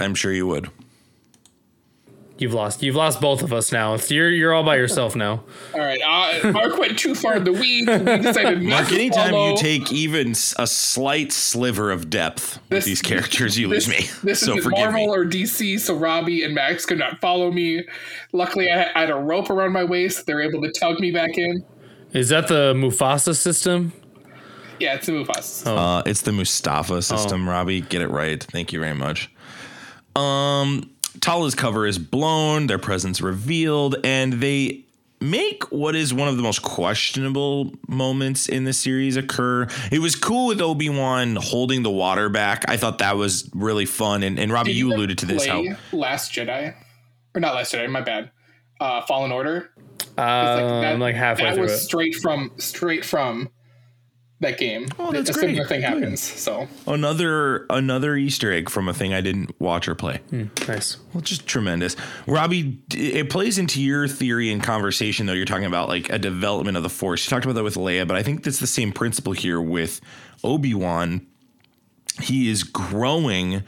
[0.00, 0.70] I'm sure you would.
[2.38, 2.82] You've lost.
[2.84, 3.94] You've lost both of us now.
[3.94, 5.42] It's, you're you're all by yourself now.
[5.74, 7.88] All right, uh, Mark went too far in the weeds.
[7.88, 9.50] We decided not Mark, to anytime follow.
[9.50, 14.08] you take even a slight sliver of depth with these characters, you this, lose me.
[14.22, 15.08] This so is Marvel me.
[15.08, 17.84] or DC, so Robbie and Max could not follow me.
[18.32, 20.26] Luckily, I, I had a rope around my waist.
[20.26, 21.64] They were able to tug me back in.
[22.12, 23.92] Is that the Mufasa system?
[24.78, 25.66] Yeah, it's the Mufasa.
[25.66, 27.80] Uh, it's the Mustafa system, Robbie.
[27.80, 28.40] Get it right.
[28.42, 29.28] Thank you very much.
[30.14, 30.90] Um,
[31.20, 34.84] Tala's cover is blown, their presence revealed, and they
[35.20, 39.66] make what is one of the most questionable moments in the series occur.
[39.90, 42.64] It was cool with Obi Wan holding the water back.
[42.68, 44.22] I thought that was really fun.
[44.22, 45.44] And, and Robbie, Did you alluded to this.
[45.46, 46.74] How Last Jedi,
[47.34, 47.90] or not Last Jedi?
[47.90, 48.30] My bad.
[48.80, 49.70] Uh, Fallen Order.
[50.16, 51.78] Uh, I'm like halfway that through was it.
[51.78, 53.48] straight from straight from
[54.40, 54.86] that game.
[54.98, 55.68] Oh, that's a similar great.
[55.68, 56.02] thing Good.
[56.02, 56.20] happens.
[56.20, 60.18] So another another Easter egg from a thing I didn't watch or play.
[60.30, 60.96] Hmm, nice.
[61.12, 61.96] Well, just tremendous.
[62.26, 65.32] Robbie, it plays into your theory and conversation, though.
[65.32, 67.24] You're talking about like a development of the Force.
[67.26, 70.00] You talked about that with Leia, but I think that's the same principle here with
[70.44, 71.26] Obi Wan.
[72.20, 73.62] He is growing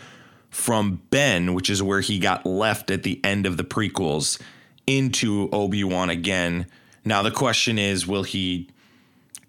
[0.50, 4.40] from Ben, which is where he got left at the end of the prequels,
[4.86, 6.66] into Obi Wan again.
[7.04, 8.68] Now, the question is will he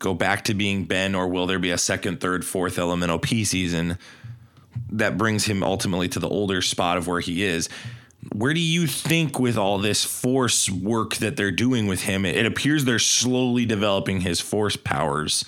[0.01, 3.45] go back to being Ben, or will there be a second, third, fourth Elemental P
[3.45, 3.97] season?
[4.91, 7.69] that brings him ultimately to the older spot of where he is.
[8.33, 12.45] Where do you think, with all this force work that they're doing with him, it
[12.45, 15.43] appears they're slowly developing his force powers?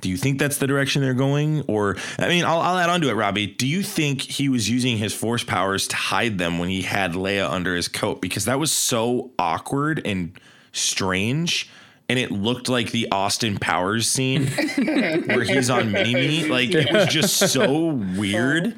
[0.00, 1.62] Do you think that's the direction they're going?
[1.62, 3.46] Or, I mean, I'll, I'll add on to it, Robbie.
[3.46, 7.14] Do you think he was using his force powers to hide them when he had
[7.14, 8.20] Leia under his coat?
[8.20, 10.38] Because that was so awkward and
[10.72, 11.70] strange.
[12.08, 14.46] And it looked like the Austin Powers scene
[15.26, 16.48] where he's on mini me.
[16.48, 18.74] Like it was just so weird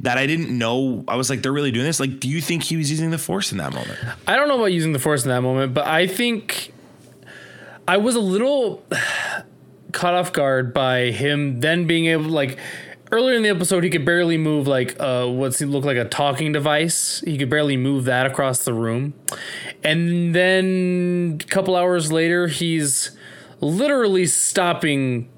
[0.00, 1.04] that I didn't know.
[1.08, 1.98] I was like, they're really doing this.
[1.98, 3.98] Like, do you think he was using the force in that moment?
[4.26, 6.72] I don't know about using the force in that moment, but I think
[7.86, 8.84] I was a little
[9.92, 12.58] caught off guard by him then being able like
[13.10, 16.52] earlier in the episode he could barely move like uh he look like a talking
[16.52, 17.22] device.
[17.24, 19.14] He could barely move that across the room.
[19.82, 23.16] And then a couple hours later he's
[23.60, 25.28] literally stopping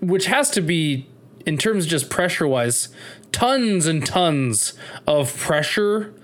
[0.00, 1.08] which has to be
[1.46, 2.88] in terms of just pressure wise
[3.32, 4.74] tons and tons
[5.06, 6.14] of pressure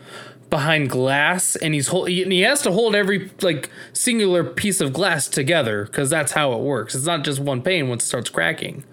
[0.49, 4.93] behind glass and he's hold, he, he has to hold every like singular piece of
[4.93, 8.29] glass together because that's how it works it's not just one pane once it starts
[8.29, 8.85] cracking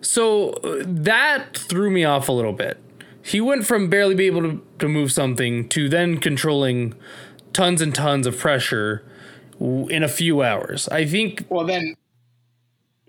[0.00, 2.78] so uh, that threw me off a little bit
[3.22, 6.94] he went from barely be able to, to move something to then controlling
[7.52, 9.04] tons and tons of pressure
[9.60, 11.94] in a few hours i think Well, then,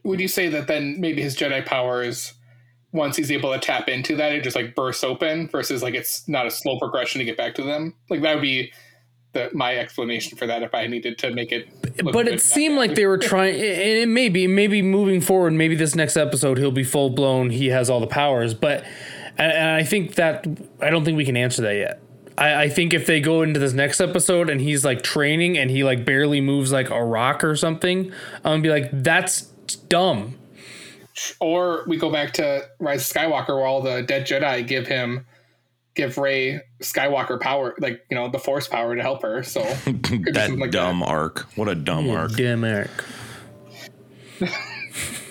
[0.03, 2.33] would you say that then maybe his Jedi powers,
[2.91, 6.27] once he's able to tap into that, it just like bursts open versus like it's
[6.27, 7.93] not a slow progression to get back to them?
[8.09, 8.73] Like that would be
[9.33, 11.69] the, my explanation for that if I needed to make it.
[12.03, 15.53] but it seemed like they were trying and it may be maybe moving forward.
[15.53, 18.83] Maybe this next episode he'll be full blown he has all the powers but
[19.37, 20.45] and, and i think that
[20.81, 22.01] i don't think we can answer that yet.
[22.37, 25.69] I, I think if they go into this next episode and he's like training and
[25.71, 28.11] he like barely moves like a rock or something
[28.43, 29.41] i'm gonna be like that's
[29.89, 30.37] dumb.
[31.39, 35.25] Or we go back to Rise of Skywalker where all the dead Jedi give him
[35.95, 39.43] give Rey Skywalker power, like you know the Force power to help her.
[39.43, 41.41] So That like dumb arc.
[41.55, 42.35] What a dumb arc.
[42.35, 43.05] damn arc.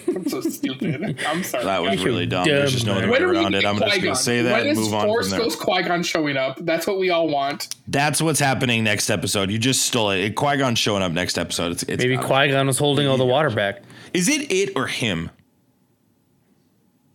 [0.09, 1.21] I'm so stupid.
[1.27, 1.65] I'm sorry.
[1.65, 2.45] That was really dumb.
[2.45, 3.65] dumb, There's just no other way When are we around it.
[3.65, 5.47] I'm just going to say that when and move on Force from there.
[5.47, 6.59] Ghost Qui Gon showing up?
[6.61, 7.75] That's what we all want.
[7.87, 9.51] That's what's happening next episode.
[9.51, 10.35] You just stole it.
[10.35, 11.73] Qui Gon showing up next episode.
[11.73, 13.83] It's, it's maybe qui-gon was holding all the water back
[14.13, 15.31] Is it it or him?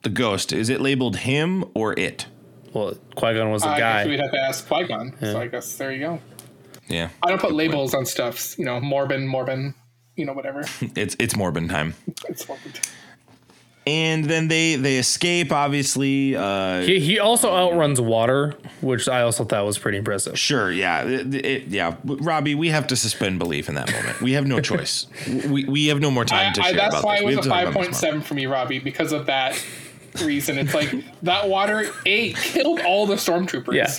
[0.04, 0.54] The ghost.
[0.54, 2.28] Is it labeled him or it?
[2.76, 5.14] Well qui-gon was the I guess guy we'd have to ask Qui Gon.
[5.20, 6.20] So I guess there you go.
[6.88, 7.10] Yeah.
[7.24, 8.60] I don't put labels on stuff.
[8.60, 9.74] You know, Morbin, Morbin.
[10.16, 10.64] You know, whatever.
[10.96, 11.96] It's it's Morbin time.
[12.30, 12.74] It's Morbin.
[12.74, 12.84] time.
[13.88, 15.52] And then they they escape.
[15.52, 20.72] Obviously, uh, he, he also outruns water which i also thought was pretty impressive sure,
[20.72, 21.96] yeah, it, it- yeah.
[22.04, 24.22] Robbie, we have to suspend belief in that moment.
[24.22, 25.08] We have no choice.
[25.48, 27.22] we we have no more time I, to I, share that's about why this.
[27.22, 28.22] it was a to talk about Miss Marvel.
[28.22, 29.64] 5.7 for me, Robbie, because of that
[30.22, 30.58] reason.
[30.58, 30.92] It's like
[31.24, 33.74] that water A killed all the stormtroopers.
[33.74, 33.92] Yeah.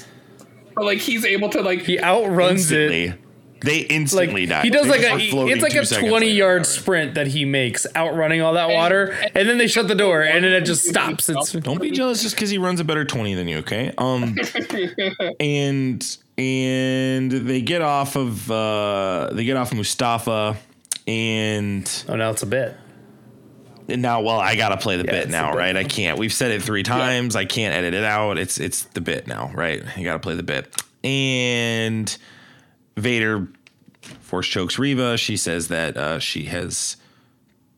[0.74, 3.22] But like he's able to like he outruns it Instantly,
[3.62, 4.62] they like instantly die.
[4.62, 5.00] he does They like
[5.32, 6.36] a were it's like a seconds 20 later.
[6.38, 10.20] yard sprint that he makes outrunning all that water and then they shut the door
[10.22, 13.06] and then it just stops it's Don't be jealous just because he runs a better
[13.06, 13.92] twenty than you, okay?
[13.96, 14.36] Um,
[15.40, 20.58] and and they get off of uh, they get off of Mustafa,
[21.08, 22.85] and oh now it's a bit And
[23.88, 25.58] now, well, I gotta play the Yeah, bit now, the bit.
[25.58, 25.76] right?
[25.76, 26.18] I can't.
[26.18, 27.36] We've said it three times.
[27.36, 28.38] I can't edit it out.
[28.38, 29.82] It's it's the bit now, right?
[29.96, 30.74] You gotta play the bit.
[31.04, 32.16] And
[32.96, 33.48] Vader
[34.20, 36.96] force chokes Reva She says that uh, she has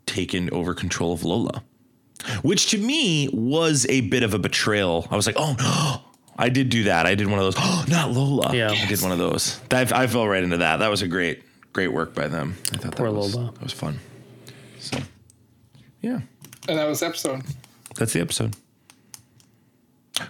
[0.06, 1.62] taken over control of Lola,
[2.42, 5.06] which to me was a bit of a betrayal.
[5.11, 6.02] I was like, oh no.
[6.40, 7.04] I did do that.
[7.04, 7.56] I did one of those.
[7.59, 8.54] Oh, not Lola.
[8.54, 8.70] Yeah.
[8.70, 9.59] I did one of those.
[9.70, 10.76] That, I fell right into that.
[10.76, 11.42] That was a great,
[11.72, 12.56] great work by them.
[12.72, 13.50] I thought Poor that was, Lola.
[13.52, 13.98] that was fun.
[16.09, 16.68] So, yeah.
[16.68, 17.42] and that was the episode.
[17.96, 18.56] That's the episode.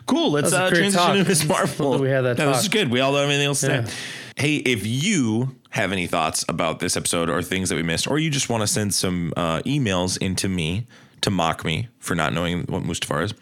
[0.07, 0.33] Cool.
[0.33, 1.16] Let's That was a uh, transition talk.
[1.16, 1.99] to Miss Marvel.
[1.99, 2.61] We had that This talk.
[2.62, 2.91] is good.
[2.91, 3.85] We all don't have anything else to Yeah.
[3.85, 3.95] say.
[4.37, 8.18] Hey, if you have any thoughts about this episode or things that we missed, or
[8.18, 10.87] you just want to send some uh, emails into me
[11.22, 13.35] to mock me for not knowing what Mustafar is,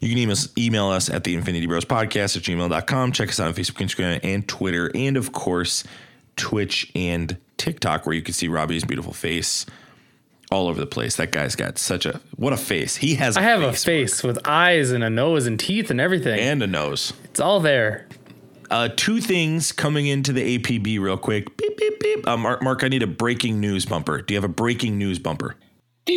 [0.00, 3.12] you can email us, email us at the Infinity Bros Podcast at gmail.com.
[3.12, 5.84] Check us out on Facebook, Instagram, and Twitter, and of course,
[6.36, 9.64] Twitch and TikTok, where you can see Robbie's beautiful face
[10.52, 11.16] all over the place.
[11.16, 12.96] That guy's got such a what a face.
[12.96, 13.36] He has.
[13.36, 16.38] I have a face face with eyes and a nose and teeth and everything.
[16.38, 17.12] and a nose.
[17.24, 18.06] it's all there.
[18.70, 21.56] Uh, two things coming into the APB real quick.
[21.56, 22.28] Beep beep beep.
[22.28, 24.22] Uh, Mark, Mark, I need a breaking news bumper.
[24.22, 25.56] Do you have a breaking news bumper?
[26.06, 26.16] there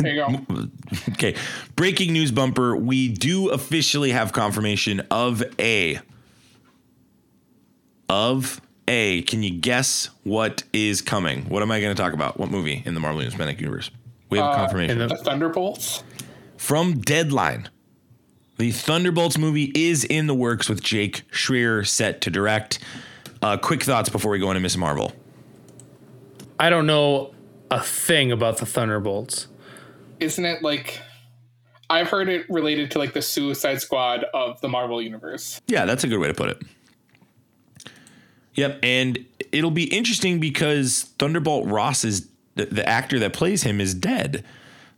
[0.00, 0.40] you go.
[1.10, 1.36] Okay,
[1.76, 2.74] breaking news bumper.
[2.76, 6.00] We do officially have confirmation of a
[8.08, 9.22] of a.
[9.22, 11.44] Can you guess what is coming?
[11.44, 12.38] What am I going to talk about?
[12.38, 13.90] What movie in the Marvel Cinematic Universe?
[14.28, 16.02] We have a confirmation in The Thunderbolts.
[16.56, 17.68] from Deadline.
[18.58, 22.80] The Thunderbolts movie is in the works with Jake Schreier set to direct.
[23.40, 25.12] Uh, quick thoughts before we go into Miss Marvel.
[26.58, 27.32] I don't know
[27.70, 29.46] a thing about the Thunderbolts.
[30.18, 31.00] Isn't it like
[31.88, 35.60] I've heard it related to like the Suicide Squad of the Marvel universe.
[35.66, 36.62] Yeah, that's a good way to put it.
[38.54, 43.80] Yep, and it'll be interesting because Thunderbolt Ross is the, the actor that plays him
[43.80, 44.44] is dead.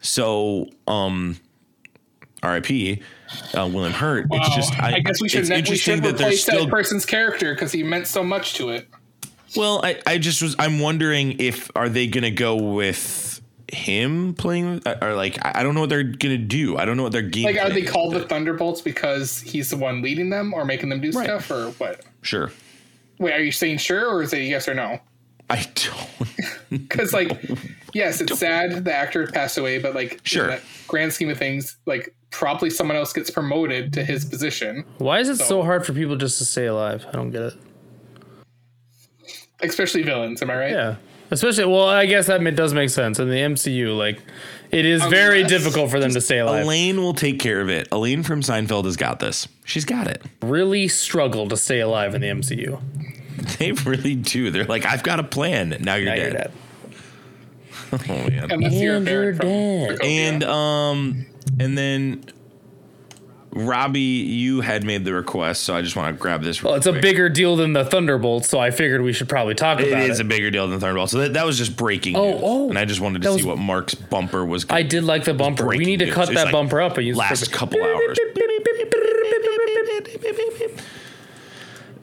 [0.01, 1.37] So, um,
[2.43, 3.01] R.I.P.
[3.55, 4.27] Uh, William Hurt.
[4.31, 4.55] It's Wow.
[4.57, 6.71] just I, I, guess we should It's we interesting should that there's replace still that
[6.71, 8.89] person's character because he meant so much to it.
[9.55, 14.83] Well, I, I just was I'm wondering if are they gonna go with him playing
[15.01, 16.77] or like I I don't know what they're gonna do.
[16.77, 17.45] I don't know what their game.
[17.45, 18.27] Like, are they called the.
[18.27, 21.25] Thunderbolts because he's the one leading them or making them do Right.
[21.25, 22.03] stuff or what?
[22.23, 22.51] Sure.
[23.23, 24.99] Wait, are you saying sure or is it yes or no?
[25.49, 26.29] I don't.
[26.71, 27.39] Because like,
[27.93, 30.45] yes, it's sad the actor passed away, but like, Sure.
[30.45, 34.83] in the grand scheme of things, like probably someone else gets promoted to his position,
[34.97, 37.05] Why is it so, So- hard for people just to stay alive?
[37.09, 37.55] I don't get it.
[39.61, 40.41] especially villains.
[40.43, 40.71] Am I right?
[40.73, 40.97] Yeah.
[41.31, 43.97] Especially, well, I guess that does make sense in the MCU.
[43.97, 44.19] Like,
[44.73, 46.65] it is very difficult for them to stay alive.
[46.65, 47.89] Elaine will take care of it.
[47.93, 49.47] Elaine from Seinfeld has got this.
[49.65, 50.23] She's got it.
[50.43, 52.81] Really struggle to stay alive in the MCU.
[53.59, 54.51] They really do.
[54.51, 55.77] They're like, I've got a plan.
[55.81, 56.33] Now you're Now dead.
[56.33, 56.53] you're dead.
[58.09, 58.51] Oh man.
[58.51, 59.99] Unless you're And you're Baron from dead.
[60.03, 61.27] And um,
[61.59, 62.25] and then
[63.55, 66.63] Robbie, you had made the request, so I just want to grab this.
[66.63, 69.79] Well, it's a bigger deal than the Thunderbolts, so I figured we should probably talk
[69.79, 70.05] It about it.
[70.07, 71.11] It is a bigger deal than Thunderbolt.
[71.11, 72.41] So that, that was just breaking Oh, news.
[72.43, 72.69] oh.
[72.71, 74.65] and I just wanted to see was- what Mark's bumper was.
[74.71, 75.67] I did like the bumper.
[75.67, 76.15] We need to news.
[76.15, 78.17] cut that like bumper up and use last couple hours.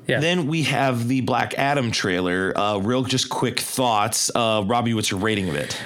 [0.07, 0.19] Yeah.
[0.19, 2.51] Then we have the Black Adam trailer.
[2.57, 4.31] Uh, real, just quick thoughts.
[4.33, 5.79] Uh, Robbie, what's your rating of it?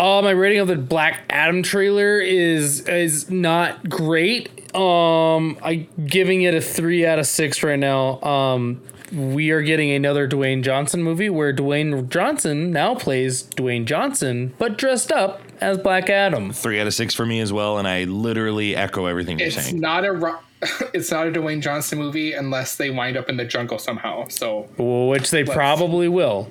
[0.00, 4.74] Uh, my rating of the Black Adam trailer is is not great.
[4.74, 8.18] Um, I giving it a three out of six right now.
[8.22, 8.80] Um,
[9.12, 14.78] we are getting another Dwayne Johnson movie where Dwayne Johnson now plays Dwayne Johnson, but
[14.78, 16.50] dressed up as Black Adam.
[16.50, 19.56] Three out of six for me as well, and I literally echo everything you're it's
[19.62, 19.80] saying.
[19.80, 20.38] not a Ro-
[20.94, 24.28] it's not a Dwayne Johnson movie unless they wind up in the jungle somehow.
[24.28, 26.48] So, Which they probably will.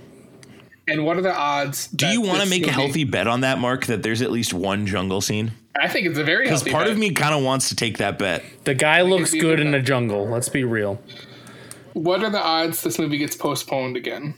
[0.89, 1.87] And what are the odds?
[1.87, 3.85] Do you want to make a healthy bet on that, Mark?
[3.87, 5.51] That there's at least one jungle scene?
[5.79, 6.65] I think it's a very healthy bet.
[6.65, 6.71] Because healthy.
[6.71, 8.43] part of me kind of wants to take that bet.
[8.65, 9.77] The guy looks good in guy.
[9.77, 10.27] the jungle.
[10.27, 11.01] Let's be real.
[11.93, 14.33] What are the odds this movie gets postponed again?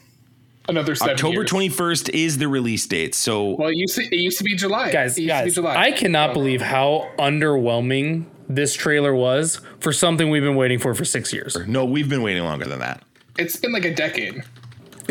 [0.70, 3.16] Another seven October twenty first is the release date.
[3.16, 5.76] So Well, it used to, it used to be July, guys, It be guys, July.
[5.76, 10.94] I cannot So- believe how underwhelming this trailer was for something we've been waiting for
[10.94, 11.58] for six years.
[11.68, 13.02] no, we've been waiting longer than that.
[13.40, 14.44] It's been like a decade.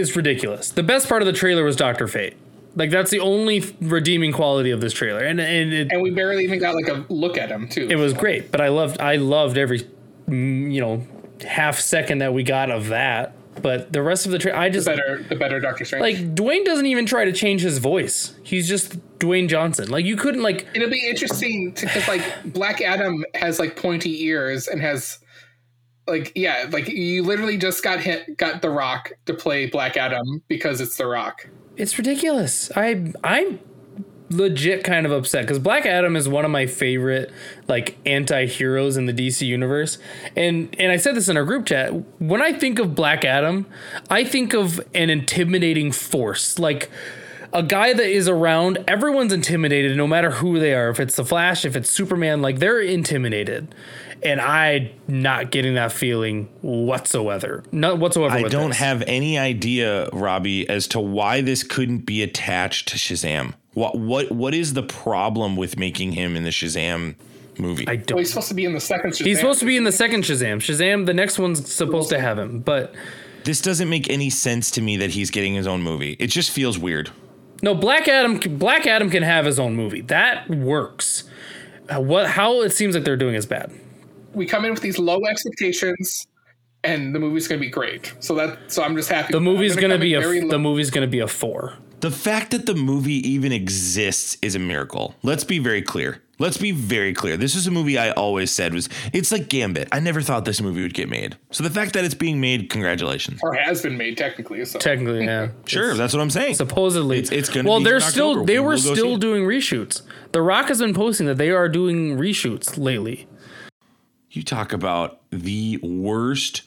[0.00, 0.70] It's ridiculous.
[0.70, 2.36] The best part of the trailer was Doctor Fate.
[2.76, 6.44] Like that's the only redeeming quality of this trailer, and and it, and we barely
[6.44, 7.88] even got like a look at him too.
[7.90, 8.52] it was great.
[8.52, 9.80] But I loved I loved every
[10.28, 11.06] mm, you know
[11.44, 13.34] half second that we got of that.
[13.60, 16.02] But the rest of the trailer, I just better the better Doctor Strange.
[16.02, 18.34] like Dwayne doesn't even try to change his voice.
[18.44, 19.90] He's just Dwayne Johnson.
[19.90, 24.68] Like you couldn't like it'll be interesting because like Black Adam has like pointy ears
[24.68, 25.18] and has
[26.10, 30.42] like yeah like you literally just got hit got The Rock to play Black Adam
[30.48, 31.48] because it's The Rock.
[31.76, 32.70] it's ridiculous.
[32.76, 33.58] I I'm
[34.32, 37.32] legit kind of upset because Black Adam is one of my favorite
[37.66, 39.98] like anti-heroes in the DC universe.
[40.36, 41.90] And and I said this in our group chat.
[42.20, 43.66] When I think of Black Adam,
[44.08, 46.58] I think of an intimidating force.
[46.60, 46.90] Like
[47.52, 50.88] a guy that is around, everyone's intimidated no matter who they are.
[50.90, 53.74] If it's the Flash, if it's Superman, like they're intimidated.
[54.22, 57.64] And I'm not getting that feeling whatsoever.
[57.72, 58.34] Not whatsoever.
[58.34, 58.78] I don't this.
[58.78, 63.54] have any idea, Robbie, as to why this couldn't be attached to Shazam.
[63.72, 67.14] What what what is the problem with making him in the Shazam
[67.58, 67.88] movie?
[67.88, 69.12] I don't he's supposed to be in the second.
[69.12, 69.26] Shazam.
[69.26, 70.56] He's supposed to be in the second Shazam.
[70.56, 72.94] Shazam, the next one's supposed to have him, but
[73.44, 76.16] this doesn't make any sense to me that he's getting his own movie.
[76.18, 77.10] It just feels weird.
[77.62, 77.74] No.
[77.74, 78.38] Black Adam.
[78.58, 80.00] Black Adam can have his own movie.
[80.02, 81.24] That works.
[81.88, 82.28] Uh, What?
[82.28, 83.72] How it seems like they're doing is bad.
[84.34, 86.26] We come in with these low expectations,
[86.84, 88.14] and the movie's going to be great.
[88.20, 89.32] So that so I'm just happy.
[89.32, 90.20] The movie's I'm gonna be a.
[90.20, 91.74] very The movie's gonna be a four.
[92.00, 95.14] The fact that the movie even exists is a miracle.
[95.22, 96.22] Let's be very clear.
[96.40, 97.36] Let's be very clear.
[97.36, 99.88] This is a movie I always said was it's like Gambit.
[99.92, 101.36] I never thought this movie would get made.
[101.50, 103.40] So the fact that it's being made, congratulations.
[103.42, 104.64] or has been made technically.
[104.64, 105.48] So Technically, yeah.
[105.66, 106.54] Sure, that's what I'm saying.
[106.54, 107.78] Supposedly, It's- it's gonna well.
[107.78, 108.30] be They're still.
[108.30, 108.46] October.
[108.46, 110.00] They We were will go still doing reshoots.
[110.32, 113.28] The Rock has been posting that they are doing reshoots lately.
[114.30, 116.62] You talk about the worst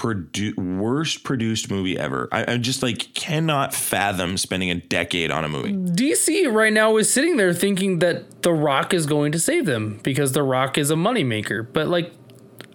[0.00, 2.26] produ- worst produced movie ever.
[2.32, 5.74] I, I just like cannot fathom spending a decade on a movie.
[5.74, 10.00] DC right now is sitting there thinking that The Rock is going to save them
[10.02, 11.66] because The Rock is a moneymaker.
[11.70, 12.14] But like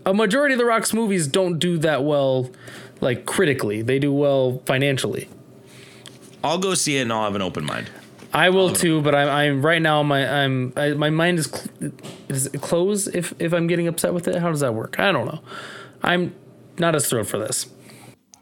[0.05, 2.51] a majority of The Rock's movies don't do that well
[3.01, 3.81] like critically.
[3.81, 5.27] They do well financially.
[6.43, 7.89] I'll go see it and I'll have an open mind.
[8.33, 11.91] I will too, but I'm, I'm right now my I'm I, my mind is cl-
[12.29, 14.35] is it closed if if I'm getting upset with it.
[14.35, 14.99] How does that work?
[14.99, 15.41] I don't know.
[16.03, 16.35] I'm
[16.77, 17.67] not as thrilled for this.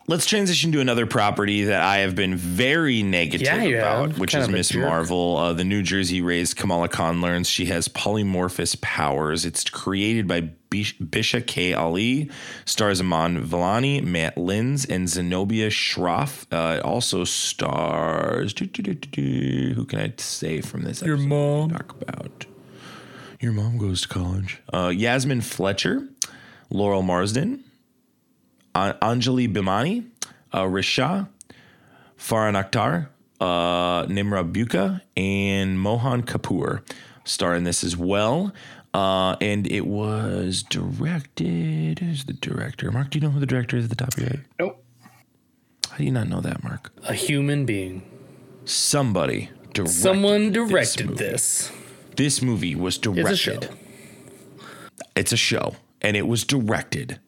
[0.07, 4.19] let's transition to another property that I have been very negative Yeah, about, have.
[4.19, 4.73] which Kind is Miss.
[4.75, 5.37] Marvel.
[5.37, 9.45] Uh, the New Jersey raised Kamala Khan learns she has polymorphous powers.
[9.45, 11.73] It's created by Bish- Bisha K.
[11.73, 12.29] Ali,
[12.65, 16.47] stars Iman Vellani, Matt Lintz, and Zenobia Shroff.
[16.51, 18.53] Uh, it also stars.
[18.53, 19.73] doo, doo, doo, doo, doo.
[19.75, 21.01] Who can I say from this?
[21.01, 21.69] Your mom.
[21.69, 22.45] Talk about.
[23.39, 24.61] Your mom goes to college.
[24.71, 26.07] Uh, Yasmeen Fletcher,
[26.69, 27.63] Laurel Marsden, An-
[28.75, 30.05] Anjali Bhimani,
[30.51, 31.27] uh, Risha,
[32.17, 33.07] Farhan Akhtar,
[33.39, 36.81] uh, Nimra Bucha, and Mohan Kapoor
[37.25, 38.53] star in this as well.
[38.93, 41.99] Uh, and it was directed.
[41.99, 42.91] Who's the director?
[42.91, 44.45] Mark, do you know who the director is at the top of your head?
[44.59, 44.83] Nope.
[45.89, 46.91] How do you not know that, Mark?
[47.07, 48.03] A human being.
[48.65, 49.93] Somebody directed.
[49.93, 51.23] Someone this directed movie.
[51.23, 51.71] this.
[52.15, 53.29] This movie was directed.
[53.31, 53.59] It's a show.
[55.15, 57.19] It's a show, and it was directed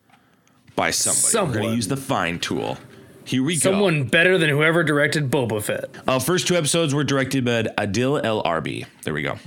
[0.75, 1.47] by somebody.
[1.47, 2.77] We're going to use the fine tool.
[3.25, 3.71] Here we go.
[3.71, 5.89] Someone better than whoever directed Boba Fett.
[6.07, 8.85] Uh, first two episodes were directed by Adil El Arbi.
[9.03, 9.37] There we go.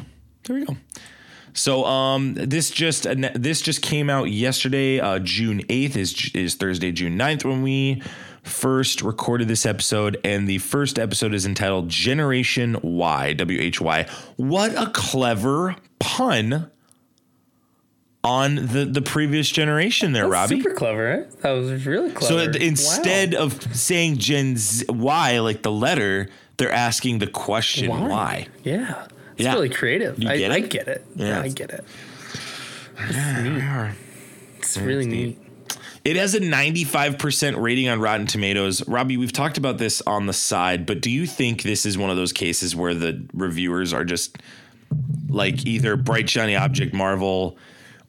[0.45, 0.77] There we go.
[1.55, 6.93] So um, this just this just came out yesterday, uh, June eighth is is Thursday,
[6.93, 8.03] June 9th when we
[8.43, 14.07] first recorded this episode, and the first episode is entitled Generation Y W H Y.
[14.37, 16.71] What a clever pun
[18.25, 20.61] on the the previous generation there, Robbie.
[20.61, 21.27] Super clever?
[21.43, 22.53] That was really clever.
[22.53, 28.09] So instead of saying Gen Z, Y like the letter, they're asking the question Why?
[28.09, 28.47] why.
[28.65, 29.07] Yeah.
[29.37, 29.55] It's Yeah.
[29.55, 30.19] really creative.
[30.21, 30.71] You I, get I it?
[30.71, 31.07] get it.
[31.15, 31.27] Yeah.
[31.27, 31.85] Yeah, I get it.
[32.99, 33.95] It's neat.
[34.59, 35.39] It's really neat.
[36.05, 38.87] It has a 95% rating on Rotten Tomatoes.
[38.89, 42.09] Robbie, we've talked about this on the side, but do you think this is one
[42.11, 44.39] of those cases where the reviewers are just
[45.29, 47.59] like either bright shiny object Marvel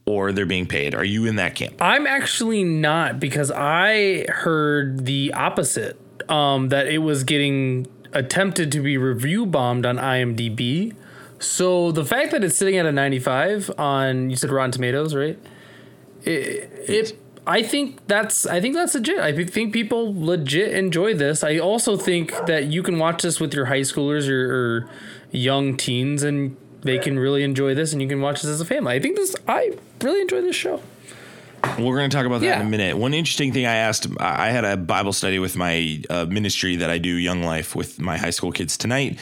[0.09, 0.95] or they're being paid?
[0.95, 1.75] Are you in that camp?
[1.79, 5.99] I'm actually not because I heard the opposite.
[6.27, 10.95] Um, that it was getting attempted to be review bombed on IMDb.
[11.39, 15.39] So the fact that it's sitting at a 95 on you said Rotten Tomatoes, right?
[16.23, 19.19] It, it I think that's I think that's legit.
[19.19, 21.43] I think people legit enjoy this.
[21.43, 24.89] I also think that you can watch this with your high schoolers or, or
[25.31, 28.65] young teens and they can really enjoy this and you can watch this as a
[28.65, 28.93] family.
[28.95, 30.81] I think this I really enjoy this show.
[31.77, 32.97] We're going to talk about that in a minute.
[32.97, 36.77] One interesting thing I asked, I I had a Bible study with my uh, ministry
[36.77, 39.19] that I do, Young Life, with my high school kids tonight.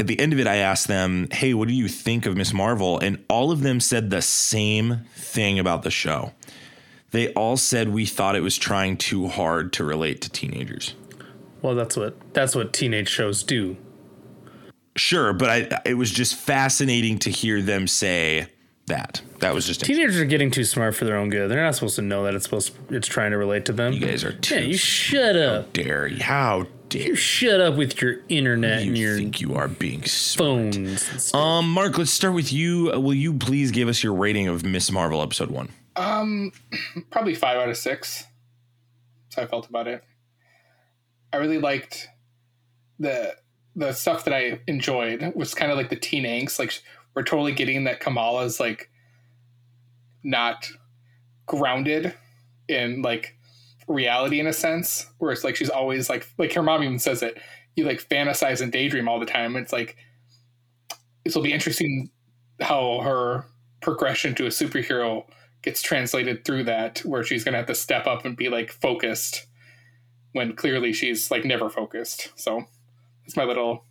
[0.00, 2.52] At the end of it, I asked them, Hey, what do you think of Miss
[2.52, 2.98] Marvel?
[2.98, 6.32] And all of them said the same thing about the show.
[7.10, 10.94] They all said we thought it was trying too hard to relate to teenagers.
[11.62, 13.76] Well, that's what that's what teenage shows do.
[14.98, 18.48] Sure, but I, it was just fascinating to hear them say
[18.86, 19.20] that.
[19.40, 21.48] That was just Teenagers are getting too smart for their own good.
[21.50, 23.92] They're not supposed to know that it's supposed it's trying to relate to them.
[23.92, 25.72] You guys are too Yeah, you shut up.
[25.72, 26.06] dare.
[26.08, 26.22] you?
[26.22, 30.04] How dare You shut up with your internet you and your think you are being
[30.04, 30.74] smart?
[30.74, 31.32] phones.
[31.34, 32.92] Um, Mark, let's start with you.
[32.92, 35.68] Uh, Will you please give us your rating of Miss Marvel episode one?
[35.94, 36.50] Um,
[37.10, 38.24] probably five out of six.
[39.26, 40.02] That's how I felt about it.
[41.32, 42.08] I really liked
[42.98, 43.36] the
[43.78, 46.58] the stuff that I enjoyed was kind of like the teen angst.
[46.58, 46.72] Like
[47.14, 48.90] we're totally getting that Kamala's like
[50.24, 50.68] not
[51.46, 52.12] grounded
[52.66, 53.36] in like
[53.86, 57.22] reality in a sense, where it's like she's always like like her mom even says
[57.22, 57.40] it.
[57.76, 59.54] You like fantasize and daydream all the time.
[59.54, 59.96] It's like
[61.24, 62.10] this will be interesting
[62.60, 63.44] how her
[63.80, 65.24] progression to a superhero
[65.62, 69.46] gets translated through that where she's gonna have to step up and be like focused
[70.32, 72.64] when clearly she's like never focused so
[73.28, 73.84] that's my little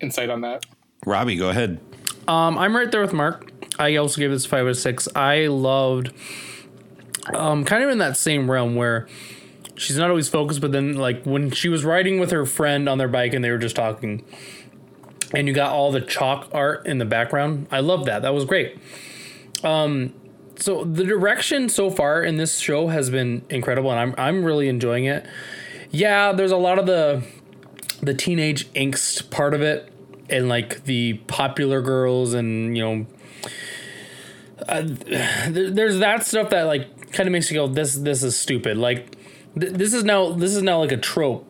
[0.00, 0.64] insight on that
[1.04, 1.80] Robbie, go ahead.
[2.28, 3.50] Um, I'm right there with Mark.
[3.78, 5.08] I also gave this five out of six.
[5.16, 6.12] I loved,
[7.34, 9.08] um, kind of in that same realm where
[9.74, 12.98] she's not always focused, but then like when she was riding with her friend on
[12.98, 14.24] their bike and they were just talking,
[15.34, 17.66] and you got all the chalk art in the background.
[17.72, 18.22] I love that.
[18.22, 18.78] That was great.
[19.64, 20.14] Um,
[20.56, 24.68] so the direction so far in this show has been incredible, and I'm I'm really
[24.68, 25.26] enjoying it.
[25.90, 27.24] Yeah, there's a lot of the
[28.02, 29.90] the teenage angst part of it
[30.28, 33.06] and like the popular girls and you know
[34.68, 34.82] uh,
[35.48, 38.76] there's that stuff that like kind of makes you go this this is stupid.
[38.76, 39.16] Like
[39.58, 41.46] th- this is now this is now like a trope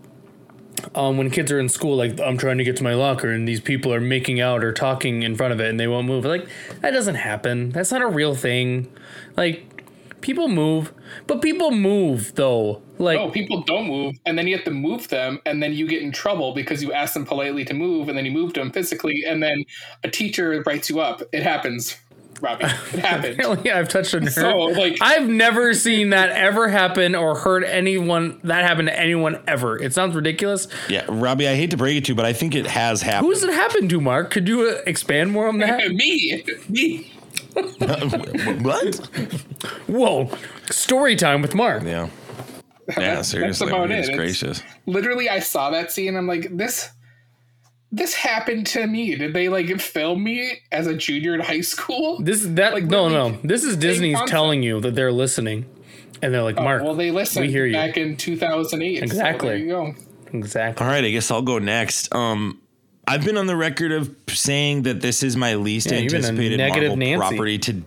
[0.95, 3.47] um, when kids are in school like i'm trying to get to my locker and
[3.47, 6.25] these people are making out or talking in front of it and they won't move.
[6.25, 6.49] Like
[6.81, 7.71] that doesn't happen.
[7.71, 8.93] That's not a real thing.
[9.37, 9.72] Like
[10.23, 10.93] people move
[11.27, 15.09] but people move though like oh people don't move and then you have to move
[15.09, 18.16] them and then you get in trouble because you asked them politely to move and
[18.16, 19.64] then you moved them physically and then
[20.05, 21.97] a teacher writes you up it happens
[22.43, 22.64] Robbie.
[22.64, 23.35] It happened.
[23.35, 24.33] Apparently, I've touched a nerve.
[24.33, 29.41] So, like- I've never seen that ever happen or heard anyone that happen to anyone
[29.47, 29.81] ever.
[29.81, 30.66] It sounds ridiculous.
[30.89, 33.29] Yeah, Robbie, I hate to break it to you, but I think it has happened.
[33.29, 34.31] Who's it happened to, Mark?
[34.31, 35.89] Could you uh, expand more on that?
[35.93, 37.12] me, me.
[38.62, 38.95] what?
[39.87, 40.30] Whoa,
[40.70, 41.83] story time with Mark.
[41.85, 42.09] Yeah.
[42.99, 43.68] Yeah, seriously.
[43.68, 44.12] about goodness it.
[44.12, 44.62] It's- gracious.
[44.87, 46.16] Literally, I saw that scene.
[46.16, 46.91] I'm like, this.
[47.95, 49.14] This happened to me.
[49.16, 52.18] Did they like film me as a junior in high school?
[52.22, 53.39] This that Like, no literally no.
[53.45, 55.66] This is Disney's telling you that they're listening,
[56.22, 58.99] and they're like, Mark, Oh, well, they listened we hear you back in 2008.
[58.99, 59.49] so Exactly.
[59.51, 59.95] there you go.
[60.33, 60.87] exactly.
[60.87, 62.14] All right, I guess I'll go next.
[62.14, 62.62] Um,
[63.07, 66.25] I've been on the record of saying that this is my least Yeah, you've been
[66.25, 67.19] a anticipated Marvel Nancy.
[67.19, 67.83] property to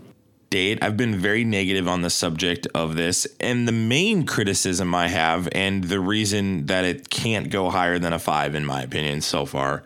[0.49, 0.79] date.
[0.81, 5.47] I've been very negative on the subject of this, and the main criticism I have,
[5.53, 9.45] and the reason that it can't go higher than a five, in my opinion, so
[9.45, 9.83] far,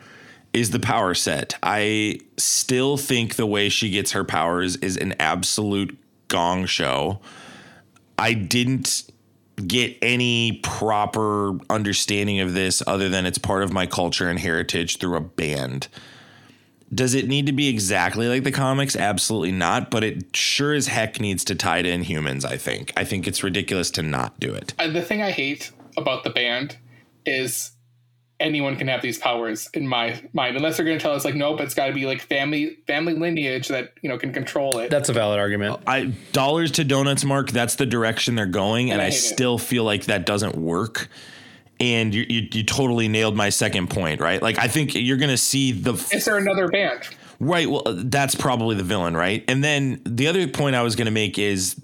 [0.52, 1.56] is the power set.
[1.62, 7.20] I still think the way she gets her powers is an absolute gong show.
[8.18, 9.09] I didn't
[9.68, 14.98] get any proper understanding of this other than it's part of my culture and heritage
[14.98, 15.88] through a band.
[16.94, 18.96] Does it need to be exactly like the comics?
[18.96, 22.92] Absolutely not, but it sure as heck needs to tie to Inhumans, I think.
[22.98, 24.74] I think it's ridiculous to not do it.
[24.80, 26.78] Uh, the thing I hate about the band
[27.26, 27.72] is
[28.40, 31.36] anyone can have these powers in my mind, unless they're going to tell us like,
[31.36, 34.90] nope, it's got to be like family family lineage that you know can control it.
[34.90, 35.82] That's a valid argument.
[35.86, 37.52] I dollars to donuts, Mark.
[37.52, 39.22] That's the direction they're going, and I I hate it.
[39.22, 41.10] still feel like that doesn't work.
[41.82, 44.42] And you, you you totally nailed my second point, right?
[44.42, 47.08] Like I think you're gonna see the is there another band?
[47.40, 47.70] Right.
[47.70, 49.46] Well, that's probably the villain, right?
[49.48, 51.80] And then the other point I was going to make is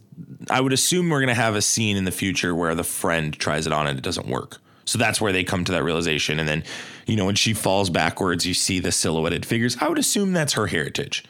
[0.49, 3.34] I would assume we're going to have a scene in the future where the friend
[3.34, 4.60] tries it on and it doesn't work.
[4.86, 6.39] So that's where they come to that realization.
[6.39, 6.63] And then,
[7.07, 9.75] you know, when she falls backwards, you see the silhouetted figures.
[9.81, 11.23] I would assume that's her heritage.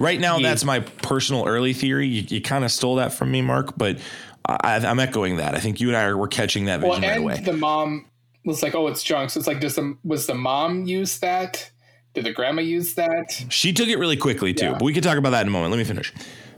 [0.00, 2.06] Right now, that's my personal early theory.
[2.08, 3.98] You, you kind of stole that from me, Mark, but
[4.44, 5.54] I, I'm echoing that.
[5.54, 7.40] I think you and I were catching that Well, vision right and away.
[7.40, 8.06] the mom
[8.44, 11.70] was like, "Oh, it's junk." So it's like, does the was the mom use that?
[12.14, 13.44] Did the grandma use that?
[13.48, 14.72] she took it really quickly too, Yeah.
[14.72, 15.70] but we can talk about that in a moment.
[15.70, 16.12] Let me finish.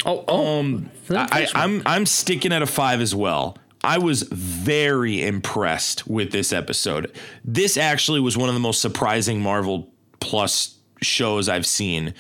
[0.05, 0.59] Oh, oh.
[0.61, 3.57] Um, I, I, I'm I'm sticking at a five as well.
[3.89, 7.11] I was very impressed with this episode.
[7.43, 12.12] This actually was one of the most surprising Marvel Plus shows I've seen.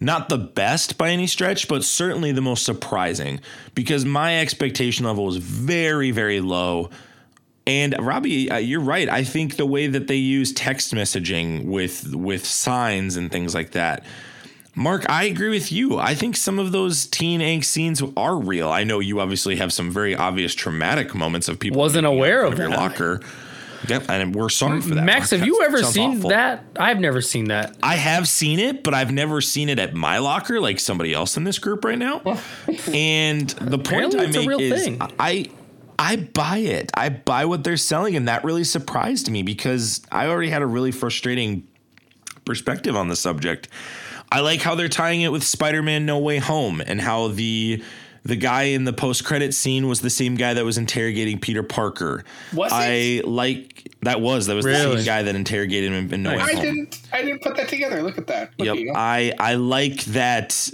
[0.00, 3.40] Not the best by any stretch, but certainly the most surprising
[3.74, 6.90] because my expectation level was very, very low.
[7.66, 9.08] And Robbie, uh, you're right.
[9.08, 13.70] I think the way that they use text messaging with with signs and things like
[13.70, 14.04] that.
[14.76, 15.98] Mark, I agree with you.
[15.98, 18.68] I think some of those teen angst scenes are real.
[18.68, 22.52] I know you obviously have some very obvious traumatic moments of people Wasn't aware in
[22.52, 23.20] of your locker.
[23.88, 25.04] Yep, and we're sorry for that.
[25.04, 25.40] Max, Mark.
[25.40, 26.30] have you ever seen awful.
[26.30, 26.64] that?
[26.76, 27.76] I've never seen that.
[27.82, 31.36] I have seen it, but I've never seen it at my locker like somebody else
[31.36, 32.20] in this group right now.
[32.92, 35.02] and the point Apparently I make is thing.
[35.18, 35.50] I
[35.98, 36.90] I buy it.
[36.94, 40.66] I buy what they're selling, and that really surprised me because I already had a
[40.66, 41.68] really frustrating
[42.44, 43.68] perspective on the subject.
[44.34, 47.82] I like how they're tying it with Spider-Man No Way Home and how the
[48.26, 52.24] the guy in the post-credit scene was the same guy that was interrogating Peter Parker.
[52.54, 52.74] Was it?
[52.74, 56.40] I like that was that was the same guy that interrogated him in No Way
[56.40, 56.62] I Home.
[56.62, 57.02] didn't.
[57.12, 58.02] I didn't put that together.
[58.02, 58.50] Look at that.
[58.58, 58.88] Look Yep.
[58.90, 58.96] at.
[58.96, 60.68] I I like that.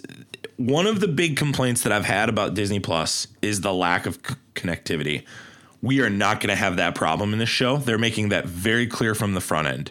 [0.56, 4.14] One of the big complaints that I've had about Disney Plus is the lack of
[4.26, 5.24] c- connectivity.
[5.82, 7.78] We are not going to have that problem in this show.
[7.78, 9.90] They're making that very clear from the front end.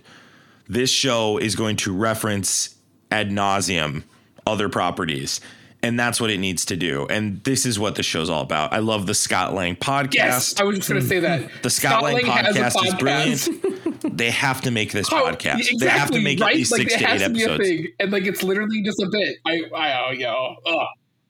[0.67, 2.75] This show is going to reference
[3.11, 4.03] ad nauseum
[4.45, 5.41] other properties.
[5.81, 7.07] And that's what it needs to do.
[7.09, 8.73] And this is what the show's all about.
[8.73, 10.13] I love the Scott Lang podcast.
[10.13, 11.49] Yes, I was just going to say that.
[11.63, 14.17] the Scott, Lang has a podcast, is brilliant.
[14.17, 15.59] they have to make this How- podcast.
[15.59, 16.51] exactly, they have to make right?
[16.51, 17.63] at least like, six it to eight to episodes.
[17.63, 19.37] thing, and like it's literally just a bit.
[19.45, 20.87] I, I, oh, yo, ugh.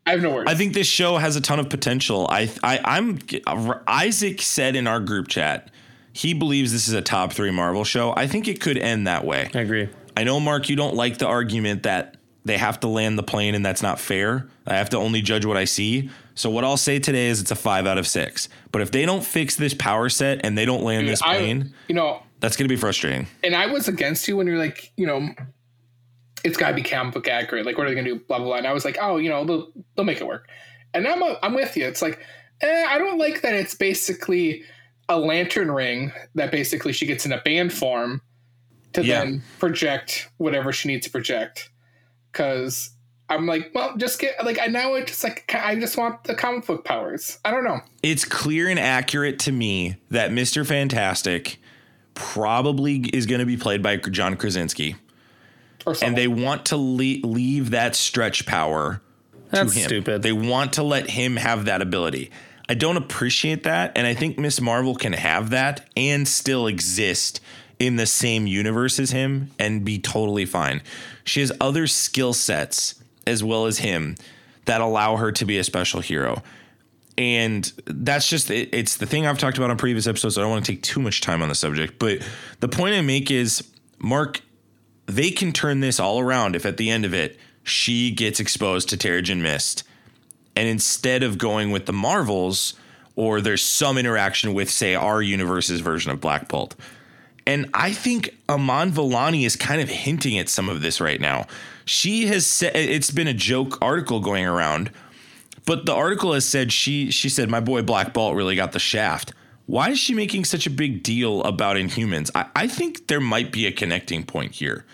[0.08, 0.50] I have no words.
[0.50, 2.26] I think this show has a ton of potential.
[2.32, 5.70] I, I, I'm uh, Isaac said in our group chat,
[6.14, 8.16] he believes this is a top three Marvel show.
[8.18, 9.52] I think it could end that way.
[9.54, 9.90] I agree.
[10.20, 13.56] I know, Mark, you don't like the argument that they have to land the plane
[13.56, 14.50] and that's not fair.
[14.68, 16.10] I have to only judge what I see.
[16.36, 18.50] So what I'll say today is it's a five out of six.
[18.74, 21.74] But if they don't fix this power set and they don't land this I, plane,
[21.88, 23.28] you know, that's going to be frustrating.
[23.46, 25.30] and I was against you when you're like, you know,
[26.44, 27.66] it's got to be comic book accurate.
[27.66, 28.20] Like, what are they going to do?
[28.20, 28.58] Blah blah blah.
[28.58, 30.50] And I was like, oh, you know, they'll they'll make it work.
[30.94, 31.86] And now I'm a, I'm with you.
[31.86, 32.20] It's like,
[32.60, 33.56] eh, I don't like that.
[33.56, 34.64] It's basically
[35.08, 38.22] a lantern ring that basically she gets in a band form
[38.94, 39.20] to Yeah.
[39.20, 41.70] then project whatever she needs to project.
[42.32, 42.92] Because
[43.30, 46.36] I'm like, well, just get like I now it just like I just want the
[46.36, 47.38] comic book powers.
[47.46, 47.80] I don't know.
[48.04, 50.66] it's clear and accurate to me that Mr.
[50.66, 51.60] Fantastic
[52.16, 54.96] probably is going to be played by John Krasinski.
[55.86, 59.02] Or and they want to le- leave that stretch power
[59.50, 59.86] That's to him.
[59.88, 60.22] stupid.
[60.22, 62.32] They want to let him have that ability.
[62.68, 67.40] I don't appreciate that, and I think Miss Marvel can have that and still exist
[67.80, 70.82] in the same universe as him and be totally fine.
[71.24, 74.16] She has other skill sets as well as him
[74.66, 76.44] that allow her to be a special hero.
[77.18, 80.36] And that's just it, it's the thing I've talked about on previous episodes.
[80.36, 82.20] So I don't want to take too much time on the subject, but
[82.60, 83.68] the point I make is
[83.98, 84.42] Mark
[85.10, 88.90] they can turn this all around if at the end of it she gets exposed
[88.90, 89.84] to Terrigen Mist.
[90.56, 92.76] And instead of going with the Marvels,
[93.16, 96.76] or there's some interaction with, say, our universe's version of Black Bolt.
[97.50, 101.48] And I think Iman Vellani is kind of hinting at some of this right now.
[101.84, 104.92] She has said it's been a joke article going around,
[105.66, 108.80] but the article has said she she said my boy Black Bolt really got the
[108.80, 109.34] shaft.
[109.66, 112.30] Why is she making such a big deal about Inhumans?
[112.36, 114.86] I, I think there might be a connecting point here.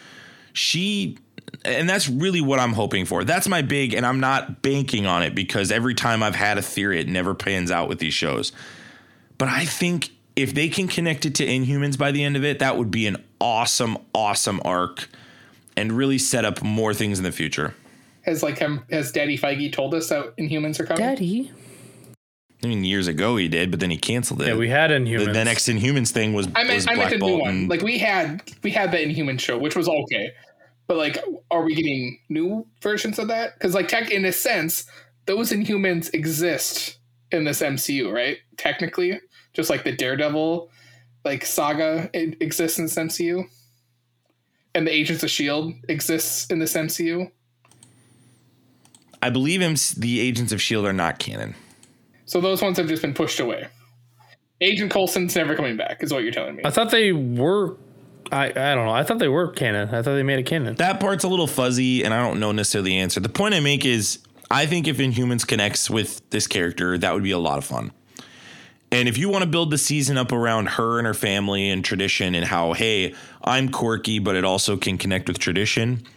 [0.54, 1.18] She
[1.66, 3.26] and that's really what I'm hoping for.
[3.26, 6.62] That's my big, and I'm not banking on it because every time I've had a
[6.62, 8.54] theory, it never pans out with these shows.
[9.38, 12.60] But I think if they can connect it to Inhumans by the end of it,
[12.60, 15.08] that would be an awesome, awesome arc
[15.78, 17.74] and really set up more things in the future.
[18.24, 21.04] Has like um, has Daddy Feige told us that Inhumans are coming?
[21.04, 21.52] Daddy.
[22.64, 24.48] I mean, years ago he did, but then he canceled it.
[24.48, 25.34] Yeah, we had the, Inhumans.
[25.34, 27.68] the next Inhumans thing was, I meant was I meant Black a new one.
[27.68, 30.32] Like we had we had the Inhuman show, which was okay,
[30.88, 31.18] but like,
[31.52, 33.54] are we getting new versions of that?
[33.54, 34.86] Because like, tech in a sense,
[35.26, 36.98] those Inhumans exist
[37.32, 38.38] in this MCU, right?
[38.58, 39.20] Technically,
[39.56, 40.70] just like the Daredevil
[41.24, 43.46] like saga it exists in this MCU,
[44.76, 47.32] and the Agents of Shield exists in this MCU.
[49.22, 49.60] I believe
[49.98, 50.88] the Agents of S.H.I.E.L.D.
[50.88, 51.56] Are not canon.
[52.26, 53.68] So those ones have just been pushed away.
[54.62, 56.62] Agent Coulson's never coming back, is what you're telling me.
[56.64, 57.76] I thought they were.
[58.32, 58.92] I, I don't know.
[58.92, 59.90] I thought they were canon.
[59.90, 60.76] I thought they made it canon.
[60.76, 63.20] That part's a little fuzzy, and I don't know necessarily the answer.
[63.20, 67.24] The point I make is I think if Inhumans connects with this character, that would
[67.24, 67.92] be a lot of fun.
[68.96, 71.84] And if you want to build the season up around her and her family and
[71.84, 76.08] tradition and how, hey, I'm quirky, but it also can connect with tradition,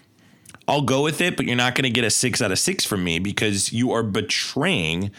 [0.68, 2.84] I'll go with it, but you're not going to get a six out of six
[2.84, 5.10] from me because you are betraying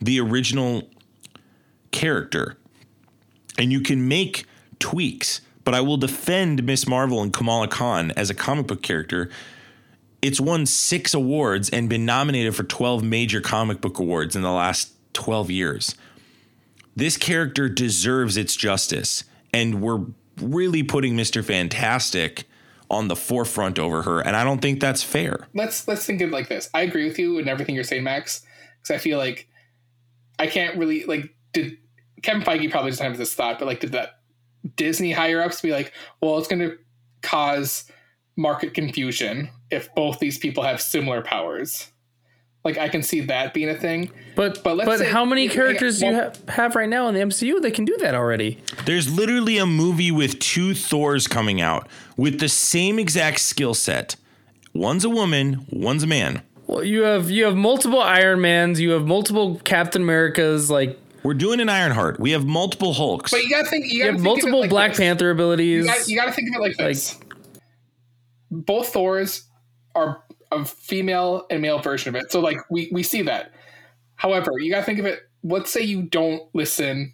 [0.00, 0.88] the original
[1.90, 2.56] character.
[3.58, 4.46] And you can make
[4.78, 9.28] tweaks, but I will defend Miss Marvel and Kamala Khan as a comic book character.
[10.22, 14.50] It's won six awards and been nominated for 12 major comic book awards in the
[14.50, 15.94] last 12 years.
[16.94, 20.04] This character deserves its justice, and we're
[20.40, 21.44] really putting Mr.
[21.44, 22.44] Fantastic
[22.90, 25.48] on the forefront over her, and I don't think that's fair.
[25.54, 26.68] let's let's think of it like this.
[26.74, 28.44] I agree with you in everything you're saying, Max,
[28.82, 29.48] because I feel like
[30.38, 31.78] I can't really like did
[32.22, 34.20] Kevin Feige probably doesn't have this thought, but like did that
[34.76, 36.78] Disney higher ups be like, well, it's going to
[37.22, 37.84] cause
[38.36, 41.91] market confusion if both these people have similar powers.
[42.64, 44.10] Like I can see that being a thing.
[44.36, 46.88] But But but, let's say- how many yeah, characters do you well- ha- have right
[46.88, 48.58] now in the MCU that can do that already?
[48.86, 54.14] There's literally a movie with two Thors coming out with the same exact skill set.
[54.74, 56.42] One's a woman, one's a man.
[56.68, 61.34] Well, you have you have multiple Iron Mans, you have multiple Captain Americas, like We're
[61.34, 62.20] doing an Ironheart.
[62.20, 63.32] We have multiple Hulks.
[63.32, 63.86] But you got to think.
[63.86, 64.98] You, you gotta have think of it multiple like Black this.
[65.00, 65.84] Panther abilities.
[65.84, 67.18] You got, you got to think of it like this.
[68.50, 69.44] Both Thors
[69.94, 70.22] are
[70.52, 72.30] a female and male version of it.
[72.30, 73.52] So like we we see that.
[74.16, 75.20] However, you got to think of it.
[75.42, 77.12] Let's say you don't listen,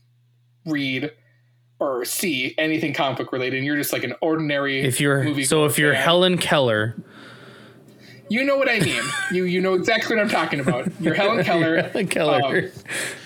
[0.66, 1.10] read,
[1.78, 4.80] or see anything comic book related, and you're just like an ordinary.
[4.82, 6.02] if you're movie so if you're fan.
[6.02, 6.96] Helen Keller,
[8.28, 9.02] you know what I mean.
[9.32, 10.88] you you know exactly what I'm talking about.
[11.00, 11.80] You're Helen Keller.
[11.82, 12.70] Helen Keller.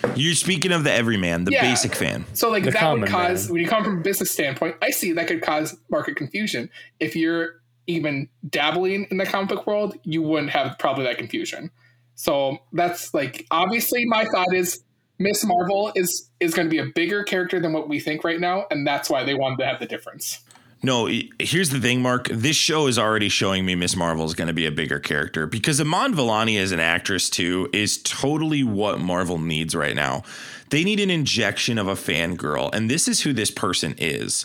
[0.05, 1.63] Um, You're speaking of the everyman, the Yeah.
[1.63, 2.25] basic fan.
[2.35, 3.55] So like The that would cause man.
[3.55, 6.71] when you come from a business standpoint, I see that could cause market confusion.
[7.01, 11.71] If you're even dabbling in the comic book world, you wouldn't have probably that confusion.
[12.15, 14.85] So that's like obviously my thought is
[15.19, 18.41] Miss Marvel is is going to be a bigger character than what we think right
[18.41, 20.41] now, and that's why they wanted to have the difference.
[20.85, 21.09] No,
[21.39, 22.29] here's the thing, Mark.
[22.29, 25.47] This show is already showing me Miss Marvel is going to be a bigger character
[25.47, 30.25] because Iman Vellani as an actress too is totally what Marvel needs right now.
[30.71, 34.45] They need an injection of a fangirl, and this is who this person is.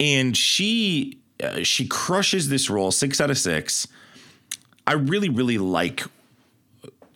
[0.00, 3.86] And she uh, she crushes this role six out of six.
[4.86, 6.02] I really, really like.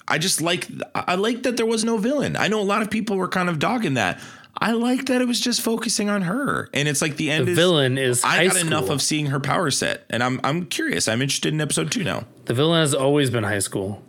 [0.09, 2.37] I just like I like that there was no villain.
[2.37, 4.21] I know a lot of people were kind of dogging that.
[4.59, 7.47] I like that it was just focusing on her, and it's like the end.
[7.47, 10.41] the is, villain is I high got enough of seeing her power set, and I'm
[10.43, 11.07] I'm curious.
[11.09, 12.25] I'm interested in episode two now.
[12.47, 14.03] the villain has always been high school.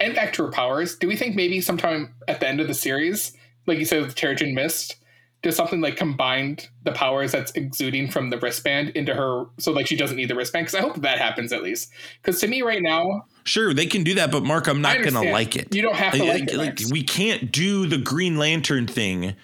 [0.00, 0.96] And back to her powers.
[0.96, 3.32] Do we think maybe sometime at the end of the series,
[3.66, 4.96] like you said with Terrigen Mist,
[5.42, 9.86] does something like combined the powers that's exuding from the wristband into her, so like
[9.86, 10.66] she doesn't need the wristband.
[10.66, 11.90] Because I hope that happens at least.
[12.20, 15.30] Because to me, right now, Sure, they can do that, but Mark, I'm not gonna
[15.30, 15.74] like it.
[15.74, 19.34] You don't have to like it, like we can't do the Green Lantern thing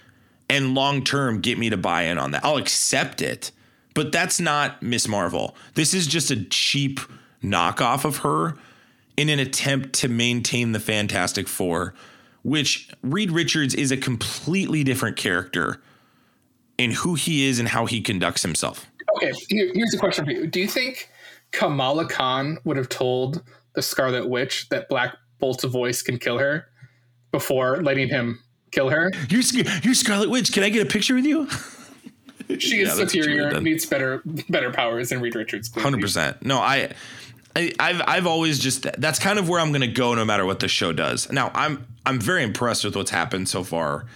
[0.51, 2.45] and long term get me to buy in on that.
[2.45, 3.51] I'll accept it,
[3.95, 5.57] but that's not Miss Marvel.
[5.75, 7.01] This is just a cheap
[7.43, 8.57] knockoff of her
[9.17, 11.95] in an attempt to maintain the Fantastic Four,
[12.43, 15.81] which Reed Richards is a completely different character
[16.79, 18.87] in who he is and how he conducts himself.
[19.17, 19.33] okay.
[19.49, 21.09] Here's a question for you: Do you think
[21.53, 23.43] Kamala Khan would have told
[23.75, 26.67] the Scarlet Witch that Black Bolt's voice can kill her
[27.33, 29.11] before letting him kill her?
[29.29, 29.43] You're,
[29.83, 30.53] you're Scarlet Witch.
[30.53, 31.49] Can I get a picture with you?
[32.59, 35.73] She is that's what you would've superior, needs better better powers than Reed Richards.
[35.75, 36.45] Hundred percent.
[36.45, 36.93] No, I,
[37.57, 40.61] I, I've I've always just that's kind of where I'm gonna go no matter what
[40.61, 41.31] the show does.
[41.33, 44.07] Now I'm I'm very impressed with what's happened so far,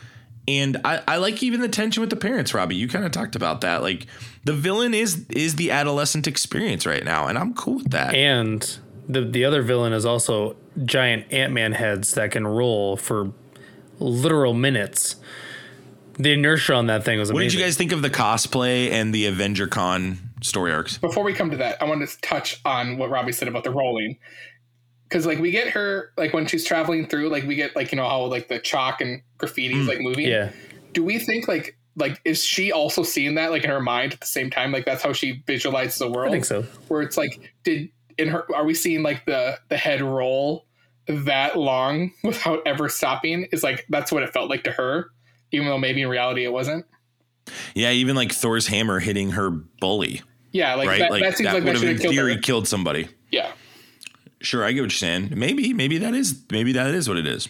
[0.48, 2.54] and I I like even the tension with the parents.
[2.54, 3.82] Robbie, you kind of talked about that.
[3.82, 4.06] Like
[4.44, 8.14] the villain is is the adolescent experience right now, and I'm cool with that.
[8.14, 13.32] And the the other villain is also giant Ant Man heads that can roll for
[13.98, 15.16] literal minutes.
[16.14, 19.14] The inertia on that thing was what did you guys think of the cosplay and
[19.14, 20.96] the Avenger Con story arcs?
[20.98, 23.70] Before we come to that, I wanted to touch on what Robbie said about the
[23.70, 24.18] rolling.
[25.08, 27.96] Because like we get her like when she's traveling through, like we get like you
[27.96, 30.26] know how like the chalk and graffiti is mm, like moving.
[30.26, 30.50] Yeah.
[30.92, 34.20] Do we think like like is she also seeing that like in her mind at
[34.20, 34.72] the same time?
[34.72, 36.28] Like that's how she visualizes the world.
[36.28, 36.62] I think so.
[36.88, 40.66] Where it's like, did in her are we seeing like the the head roll
[41.06, 43.48] that long without ever stopping?
[43.52, 45.10] Is like that's what it felt like to her,
[45.52, 46.86] even though maybe in reality it wasn't.
[47.74, 50.20] Yeah, even like Thor's hammer hitting her bully,
[50.52, 50.98] Yeah, like right?
[51.00, 53.08] that, like that seems that like would that have in have killed theory killed somebody.
[53.30, 53.52] Yeah,
[54.40, 55.32] Sure, I get what you're saying.
[55.34, 57.48] Maybe, maybe that is, maybe that is what it is.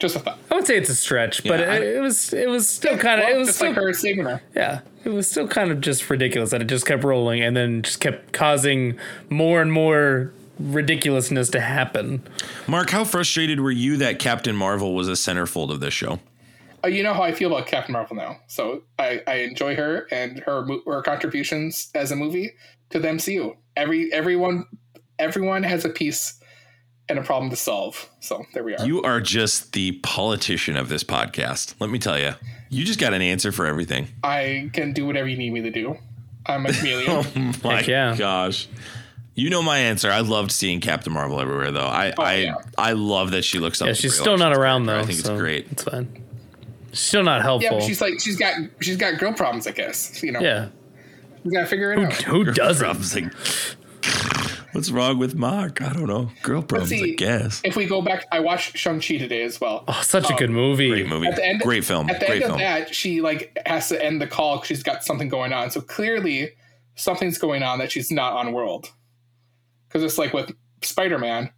[0.00, 0.38] just a thought.
[0.50, 2.96] I would say it's a stretch, but Yeah, I- it, it was it was still
[2.98, 5.70] kind of Well, it was just still, like her saving yeah it was still kind
[5.70, 9.70] of just ridiculous that it just kept rolling and then just kept causing more and
[9.70, 12.22] more ridiculousness to happen.
[12.66, 16.20] Mark, how frustrated were you that Captain Marvel was a centerfold of this show?
[16.82, 20.06] Uh, you know how I feel about Captain Marvel now, so I, I enjoy her
[20.10, 22.52] and her her contributions as a movie
[22.90, 23.56] to the MCU.
[23.76, 24.64] Every everyone
[25.24, 26.38] everyone has a piece
[27.08, 28.10] and a problem to solve.
[28.20, 28.86] So there we are.
[28.86, 31.74] You are just the politician of this podcast.
[31.80, 32.34] Let me tell you,
[32.68, 34.08] you just got an answer for everything.
[34.22, 35.98] I can do whatever you need me to do.
[36.46, 37.10] I'm a chameleon.
[37.36, 38.14] Oh my Heck yeah.
[38.16, 38.68] gosh.
[39.34, 40.10] You know my answer.
[40.10, 41.80] I loved seeing Captain Marvel everywhere, though.
[41.80, 42.54] I oh, I, yeah.
[42.78, 43.88] I love that she looks up.
[43.88, 44.98] Yeah, she's still not around though.
[44.98, 45.66] I think it's great.
[45.72, 46.22] It's fine.
[46.90, 47.78] She's still not yeah, helpful.
[47.78, 49.66] but she's like she's got she's got girl problems.
[49.66, 50.40] I guess you know.
[50.40, 50.68] yeah.
[51.42, 52.12] you gotta figure it out.
[52.22, 52.84] Who doesn't?
[52.84, 53.32] Problems, like,
[54.74, 55.80] what's wrong with Mark?
[55.80, 56.30] I don't know.
[56.42, 57.60] Girl problems, I guess.
[57.64, 59.84] If we go back, I watched Shang Chi today as well.
[59.88, 60.90] Oh, such a good movie.
[60.90, 61.28] Great movie.
[61.28, 62.10] At the end, Great film.
[62.10, 62.54] At the Great end film.
[62.54, 65.70] of that, she like has to end the call because she's got something going on.
[65.70, 66.50] So clearly,
[66.96, 68.90] something's going on that she's not on world.
[69.88, 70.52] Because it's like with
[70.82, 71.50] Spider Man,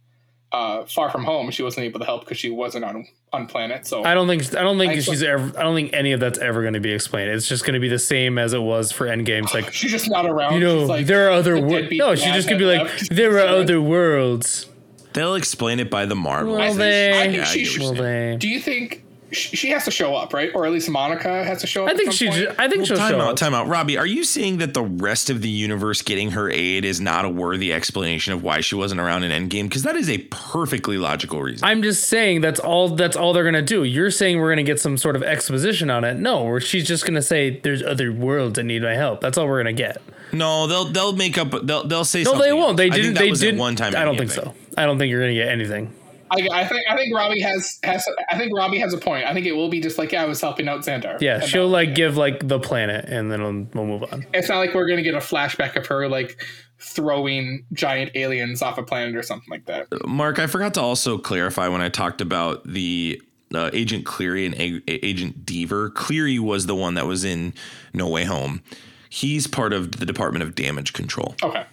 [0.51, 3.85] uh, Far From Home, she wasn't able to help because she wasn't on on planet.
[3.85, 6.19] So I don't think I don't think I- she's ever I don't think any of
[6.19, 7.29] that's ever going to be explained.
[7.31, 9.43] It's just going to be the same as it was for Endgame.
[9.43, 10.53] It's like she's just not around.
[10.53, 11.89] you know like there are other worlds.
[11.91, 13.09] No, she's just going to be like left.
[13.15, 14.67] there are other worlds.
[15.13, 16.53] They'll explain it by the Marvel.
[16.53, 17.09] Will I think- they?
[17.19, 18.35] I think Yeah, she get should- you're Will they?
[18.37, 20.51] Do you think she, she has to show up, right?
[20.55, 21.89] Or at least Monica has to show up.
[21.89, 22.27] I at think some she.
[22.27, 22.39] point?
[22.41, 23.35] ju- I think Well, she'll time show out, up.
[23.37, 23.57] time out.
[23.59, 26.85] Time out, Robbie, are you saying that the rest of the universe getting her aid
[26.85, 29.63] is not a worthy explanation of why she wasn't around in Endgame?
[29.63, 31.67] Because that is a perfectly logical reason.
[31.67, 32.89] I'm just saying that's all.
[32.89, 33.83] That's all they're gonna do.
[33.83, 36.15] You're saying we're gonna get some sort of exposition on it.
[36.17, 39.21] No, where she's just gonna say there's other worlds that need my help.
[39.21, 40.01] That's all we're gonna get.
[40.31, 41.51] no, they'll they'll make up.
[41.65, 42.23] They'll they'll say.
[42.23, 42.69] No, something they won't.
[42.71, 42.77] else.
[42.77, 43.13] They I think didn't.
[43.15, 43.59] that They didn't.
[43.59, 43.95] One-time.
[43.95, 44.43] I don't think thing.
[44.45, 44.53] so.
[44.77, 45.93] I don't think you're gonna get anything.
[46.29, 49.25] I, I think I think Robbie has has I think Robbie has a point.
[49.25, 51.19] I think it will be just like yeah, I was helping out Xandar.
[51.21, 54.25] Yeah, she'll like give like the planet, and then we'll, we'll move on.
[54.33, 56.41] It's not like we're gonna get a flashback of her like
[56.79, 59.87] throwing giant aliens off a planet or something like that.
[60.07, 63.21] Mark, I forgot to also clarify when I talked about the
[63.53, 65.93] uh, Agent Cleary and A- A- Agent Deever.
[65.93, 67.53] Cleary was the one that was in
[67.93, 68.61] No Way Home.
[69.09, 71.35] He's part of the Department of Damage Control.
[71.41, 71.65] Okay.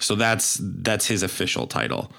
[0.00, 2.12] So that's that's his official title.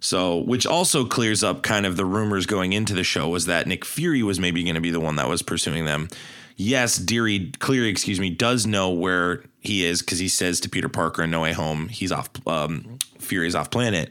[0.00, 3.66] So, which also clears up kind of the rumors going into the show was that
[3.66, 6.08] Nick Fury was maybe going to be the one that was pursuing them.
[6.56, 10.88] Yes, Deary Cleary, excuse me, does know where he is because he says to Peter
[10.88, 12.30] Parker in No Way Home he's off.
[12.46, 14.10] Um, Fury's off planet,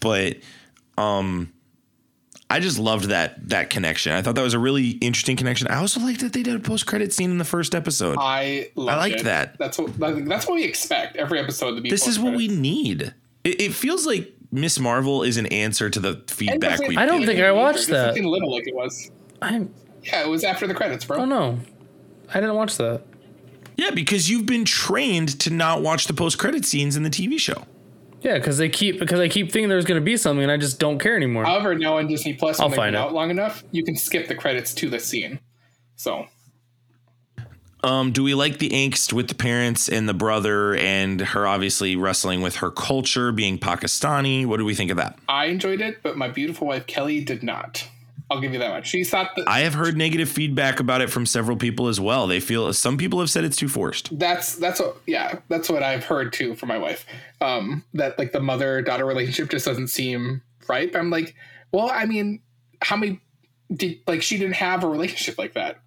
[0.00, 0.36] but
[0.96, 1.52] um,
[2.48, 4.12] I just loved that that connection.
[4.12, 5.66] I thought that was a really interesting connection.
[5.68, 8.16] I also liked that they did a post credit scene in the first episode.
[8.18, 9.24] I loved liked it.
[9.24, 9.58] that.
[9.58, 11.90] That's what that's what we expect every episode to be.
[11.90, 13.14] this is what we need.
[13.42, 16.96] It, it feels like Miss Marvel is an answer to the feedback we.
[16.96, 18.06] I don't think I watched Just that.
[18.06, 19.10] Something little like it was.
[19.42, 19.74] I'm
[20.04, 21.18] Yeah, it was after the credits, bro.
[21.18, 21.58] Oh no,
[22.32, 23.02] I didn't watch that.
[23.76, 27.40] Yeah, because you've been trained to not watch the post credit scenes in the TV
[27.40, 27.66] show.
[28.22, 30.56] Yeah, because they keep because I keep thinking there's going to be something, and I
[30.56, 31.44] just don't care anymore.
[31.44, 33.08] However, now on Disney Plus, I'll they've find out.
[33.08, 35.40] out long enough, you can skip the credits to the scene.
[35.96, 36.26] So
[37.84, 41.96] Um, do we like the angst with the parents and the brother and her obviously
[41.96, 44.46] wrestling with her culture being Pakistani?
[44.46, 45.18] What do we think of that?
[45.28, 47.86] I enjoyed it, but my beautiful wife Kelly did not.
[48.30, 48.86] I'll give you that much.
[48.86, 52.26] She thought that I have heard negative feedback about it from several people as well.
[52.26, 54.18] They feel some people have said it's too forced.
[54.18, 57.04] that's that's what yeah that's what I've heard too from my wife.
[57.42, 60.90] Um, that like the mother daughter relationship just doesn't seem right.
[60.90, 61.34] But I'm like,
[61.70, 62.40] well, I mean,
[62.80, 63.20] how many
[63.70, 65.80] did like she didn't have a relationship like that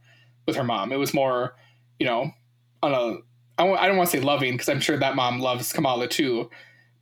[0.46, 0.92] with her mom?
[0.92, 1.56] It was more,
[2.00, 2.32] you know,
[2.84, 3.18] on a
[3.60, 6.08] I w- I don't want to say loving because I'm sure that mom loves Kamala
[6.08, 6.50] too,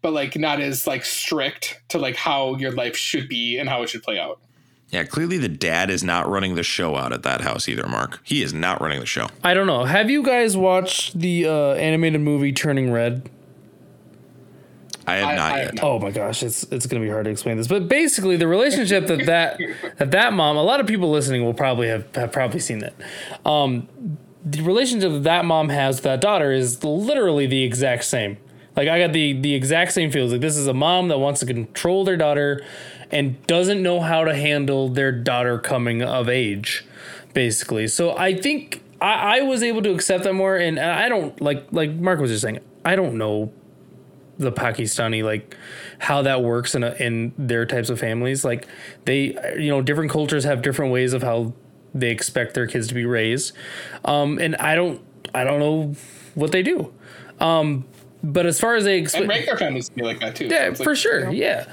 [0.01, 3.83] but like not as like strict to like how your life should be and how
[3.83, 4.39] it should play out.
[4.89, 8.21] Yeah, clearly the dad is not running the show out at that house either, Mark.
[8.23, 9.27] He is not running the show.
[9.43, 9.83] I don't know.
[9.83, 13.29] Have you guys watched the uh, animated movie Turning Red?
[15.07, 15.65] I have I- not I yet.
[15.65, 15.83] have not.
[15.83, 19.07] Oh my gosh, it's it's gonna be hard to explain this, but basically the relationship
[19.07, 19.59] that that
[19.97, 22.93] that that mom, a lot of people listening will probably have, have probably seen that.
[23.45, 23.87] Um,
[24.45, 28.37] the relationship that mom has with that daughter is literally the exact same.
[28.75, 30.31] Like I got the the exact same feels.
[30.31, 32.63] Like this is a mom that wants to control their daughter
[33.11, 36.85] and doesn't know how to handle their daughter coming of age,
[37.33, 37.87] basically.
[37.87, 41.67] So I think I, I was able to accept that more, and I don't like
[41.71, 42.59] like Mark was just saying.
[42.83, 43.51] I don't know
[44.37, 45.55] the Pakistani like
[45.99, 48.43] how that works in a, in their types of families.
[48.43, 48.67] Like
[49.05, 51.53] they, you know, different cultures have different ways of how
[51.95, 53.53] they expect their kids to be raised.
[54.03, 55.01] Um, and I don't,
[55.33, 55.95] I don't know
[56.35, 56.93] what they do.
[57.39, 57.85] Um,
[58.23, 60.45] but as far as they And expect, regular families can be like that too.
[60.47, 61.31] yeah, like, for sure.
[61.31, 61.65] you know,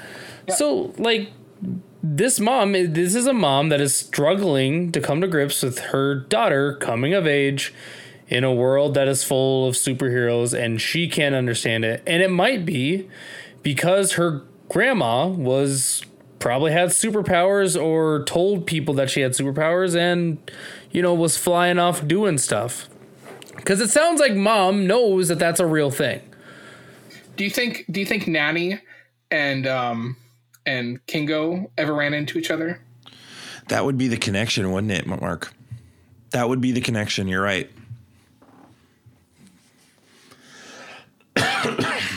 [0.48, 0.54] Yeah.
[0.54, 1.30] So like
[2.02, 6.14] this mom, this is a mom that is struggling to come to grips with her
[6.14, 7.72] daughter coming of age
[8.28, 12.02] in a world that is full of superheroes and she can't understand it.
[12.06, 13.08] And it might be
[13.62, 16.02] because her grandma was
[16.42, 20.38] probably had superpowers or told people that she had superpowers and
[20.90, 22.88] you know was flying off doing stuff.
[23.64, 26.20] Cuz it sounds like mom knows that that's a real thing.
[27.36, 28.80] Do you think do you think Nanny
[29.30, 30.16] and um
[30.66, 32.80] and Kingo ever ran into each other?
[33.68, 35.52] That would be the connection, wouldn't it, Mark?
[36.30, 37.28] That would be the connection.
[37.28, 37.70] You're right.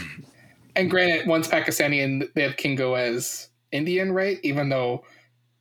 [0.78, 4.40] And granted, one's Pakistani and they have Kingo as Indian, right?
[4.44, 5.04] Even though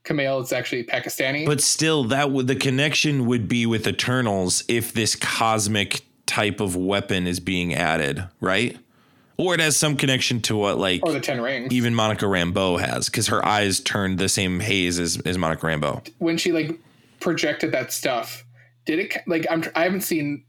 [0.05, 1.47] Kumail is actually Pakistani.
[1.47, 6.77] But still, that would the connection would be with Eternals if this cosmic type of
[6.77, 8.79] weapon is being added, right?
[9.37, 11.73] Or it has some connection to what like or the Ten Rings.
[11.73, 16.09] even Monica Rambeau has, because her eyes turned the same haze as, as Monica Rambeau.
[16.19, 16.79] when she like
[17.21, 18.45] projected that stuff,
[18.85, 20.45] did it like I'm I haven't seen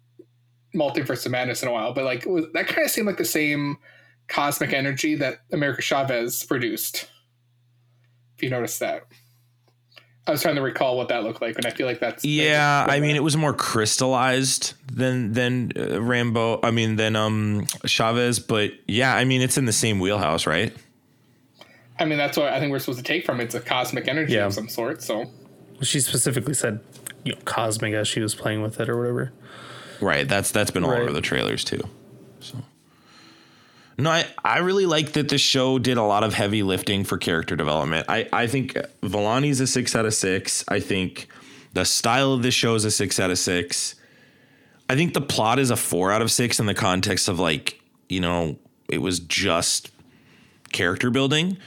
[0.76, 3.26] Multiverse of Madness in a while, but like was, that kind of seemed like the
[3.26, 3.78] same
[4.28, 7.10] cosmic energy that America Chavez produced.
[8.36, 9.04] If you noticed that.
[10.28, 12.86] I was trying to recall what that looked like, and I feel like that's Yeah,
[12.90, 16.60] I mean, it was more crystallized than than uh, Rambeau.
[16.64, 20.76] I mean, than um Chavez, but yeah, I mean, it's in the same wheelhouse, right?
[22.00, 23.46] I mean that's what I think we're supposed to take from it.
[23.46, 24.48] It's a cosmic energy Yeah.
[24.48, 25.02] of some sort.
[25.04, 25.26] So
[25.82, 26.80] She specifically said,
[27.24, 29.32] you know, cosmic as she was playing with it or whatever.
[30.02, 30.28] Right.
[30.28, 31.02] That's that's been all Right.
[31.04, 31.82] over the trailers too.
[32.42, 32.58] So
[33.98, 37.18] no, I, I really like that the show did a lot of heavy lifting for
[37.18, 38.08] character development.
[38.10, 40.66] I, I think Vellani's a six out of six.
[40.68, 41.28] I think
[41.74, 43.96] the style of this show is a six out of six.
[44.90, 47.82] I think the plot is a four out of six in the context of like,
[48.10, 48.58] you know,
[48.90, 49.92] it was just
[50.72, 51.58] character building.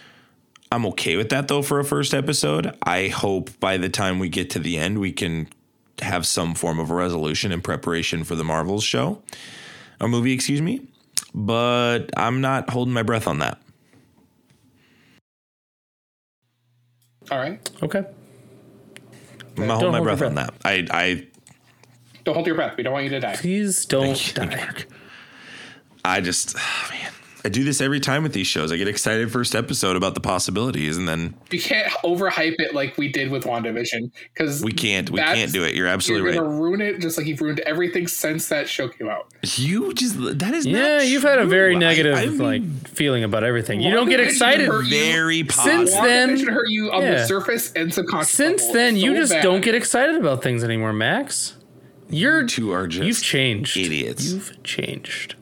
[0.70, 2.76] I'm okay with that though for a first episode.
[2.82, 5.48] I hope by the time we get to the end, we can
[6.00, 9.22] have some form of a resolution in preparation for the Marvels show
[10.00, 10.86] or movie, excuse me.
[11.34, 13.60] But I'm not holding my breath on that.
[17.30, 17.98] all right, Okay.
[19.58, 20.54] I'm not Don't holding my hold your breath on that.
[20.64, 21.26] I, I,
[22.24, 22.76] don't hold your breath.
[22.76, 23.36] We don't want you to die.
[23.36, 24.74] Please don't you, die.
[26.04, 27.12] I just, ah, man,
[27.44, 28.72] I do this every time with these shows.
[28.72, 32.98] I get excited first episode about the possibilities, and then You can't overhype it like
[32.98, 35.74] we did with WandaVision because we can't, we can't do it.
[35.74, 36.48] You're absolutely You're right.
[36.48, 39.32] gonna ruin it just like you've ruined everything since that show came out.
[39.56, 43.22] You just that is Yeah, not you've had a very negative I mean, like feeling
[43.24, 43.80] about everything.
[43.80, 44.66] You don't get excited.
[44.66, 47.10] hurt you very Since then- hurt you on yeah.
[47.18, 48.30] the surface and subconscious.
[48.30, 49.42] Since level then, you just bad.
[49.42, 51.54] don't get excited about things anymore, Max.
[52.10, 53.76] You're You two are just you've changed.
[53.76, 54.32] idiots.
[54.32, 55.36] You've changed.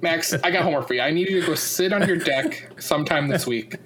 [0.00, 1.00] Max, I got homework for you.
[1.00, 3.76] I need you to go sit on your deck sometime this week,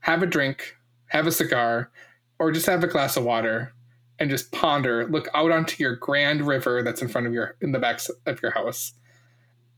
[0.00, 0.76] have a drink,
[1.06, 1.90] have a cigar,
[2.38, 3.72] or just have a glass of water
[4.18, 7.72] and just ponder, look out onto your grand river that's in front of your in
[7.72, 8.92] the back of your house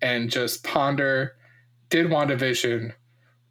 [0.03, 1.36] and just ponder
[1.89, 2.93] did WandaVision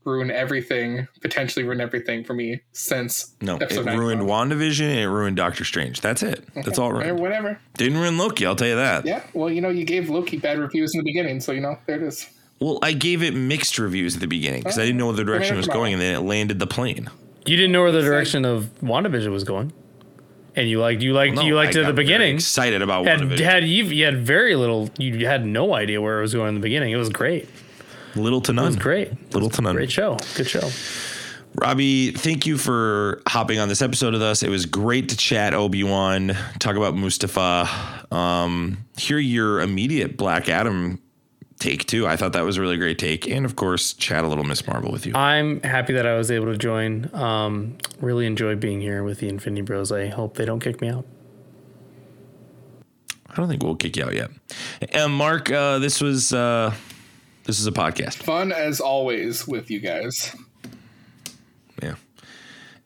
[0.05, 4.47] ruin everything, potentially ruin everything for me since No, it nine ruined came out?
[4.49, 5.99] WandaVision and it ruined Doctor Strange.
[6.01, 6.47] That's it.
[6.53, 7.19] That's all it ruined.
[7.19, 7.59] whatever.
[7.77, 9.05] Didn't ruin Loki, I'll tell you that.
[9.05, 9.23] Yeah.
[9.33, 11.97] Well, you know, you gave Loki bad reviews in the beginning, so you know, there
[11.97, 12.29] it is.
[12.59, 15.25] Well, I gave it mixed reviews at the beginning because I didn't know where the
[15.25, 17.09] direction it was going, and then it landed the plane.
[17.45, 19.73] You didn't know where the direction of WandaVision was going,
[20.55, 22.35] and you liked you liked No, you liked I it at the beginning.
[22.35, 23.39] Excited about Had, WandaVision.
[23.39, 24.89] had you you had very little.
[24.97, 26.91] You had no idea where it was going in the beginning.
[26.91, 27.49] It was great.
[28.15, 28.65] Little to It none.
[28.67, 29.33] was great.
[29.33, 29.75] Little to none.
[29.75, 30.17] Great show.
[30.35, 30.69] Good show.
[31.55, 34.43] Robbie, thank you for hopping on this episode with us.
[34.43, 40.49] It was great to chat Obi Wan, talk about Mustafar, um, hear your immediate Black
[40.49, 41.01] Adam
[41.57, 42.05] take too.
[42.05, 44.67] I thought that was a really great take, and of course, chat a little Miss
[44.67, 45.13] Marvel with you.
[45.15, 47.09] I'm happy that I was able to join.
[47.15, 49.93] Um, really enjoyed being here with the Infinity Bros.
[49.93, 51.05] I hope they don't kick me out.
[53.29, 54.29] I don't think we'll kick you out yet.
[54.91, 56.73] And Mark, uh, this was uh,
[57.45, 58.15] this is a podcast.
[58.15, 60.35] Fun as always with you guys.
[61.81, 61.95] Yeah.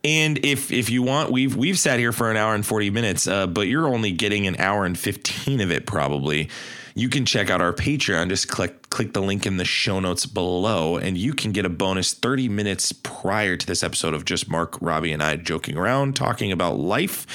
[0.04, 3.28] And if if you want, we've we've sat here for an hour and forty minutes,
[3.28, 6.50] uh, but you're only getting an hour and fifteen of it probably.
[6.96, 8.30] You can check out our Patreon.
[8.30, 11.70] Just click click the link in the show notes below, and you can get a
[11.70, 16.16] bonus thirty minutes prior to this episode of just Mark, Robbie, and I joking around,
[16.16, 17.28] talking about life,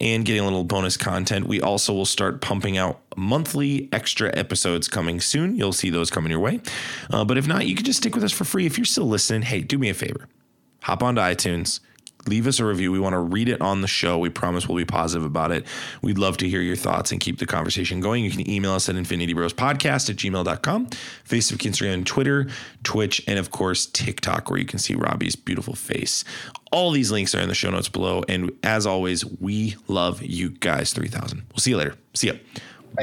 [0.00, 1.46] and getting a little bonus content.
[1.46, 5.56] We also will start pumping out monthly extra episodes coming soon.
[5.56, 6.60] You'll see those coming your way.
[7.10, 8.66] Uh, but if not, you can just stick with us for free.
[8.66, 10.28] If you're still listening, hey, do me a favor
[10.86, 11.80] hop onto iTunes,
[12.28, 12.92] leave us a review.
[12.92, 14.18] We want to read it on the show.
[14.18, 15.66] We promise we'll be positive about it.
[16.02, 18.24] We'd love to hear your thoughts and keep the conversation going.
[18.24, 22.48] You can email us at infinitybrospodcast at gmail.com, Facebook, Instagram, Twitter,
[22.82, 26.24] Twitch, and of course, TikTok, where you can see Robbie's beautiful face.
[26.72, 28.22] All these links are in the show notes below.
[28.28, 31.42] And as always, we love you guys 3000.
[31.50, 31.94] We'll see you later.
[32.14, 32.34] See ya.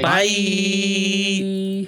[0.02, 1.88] Bye.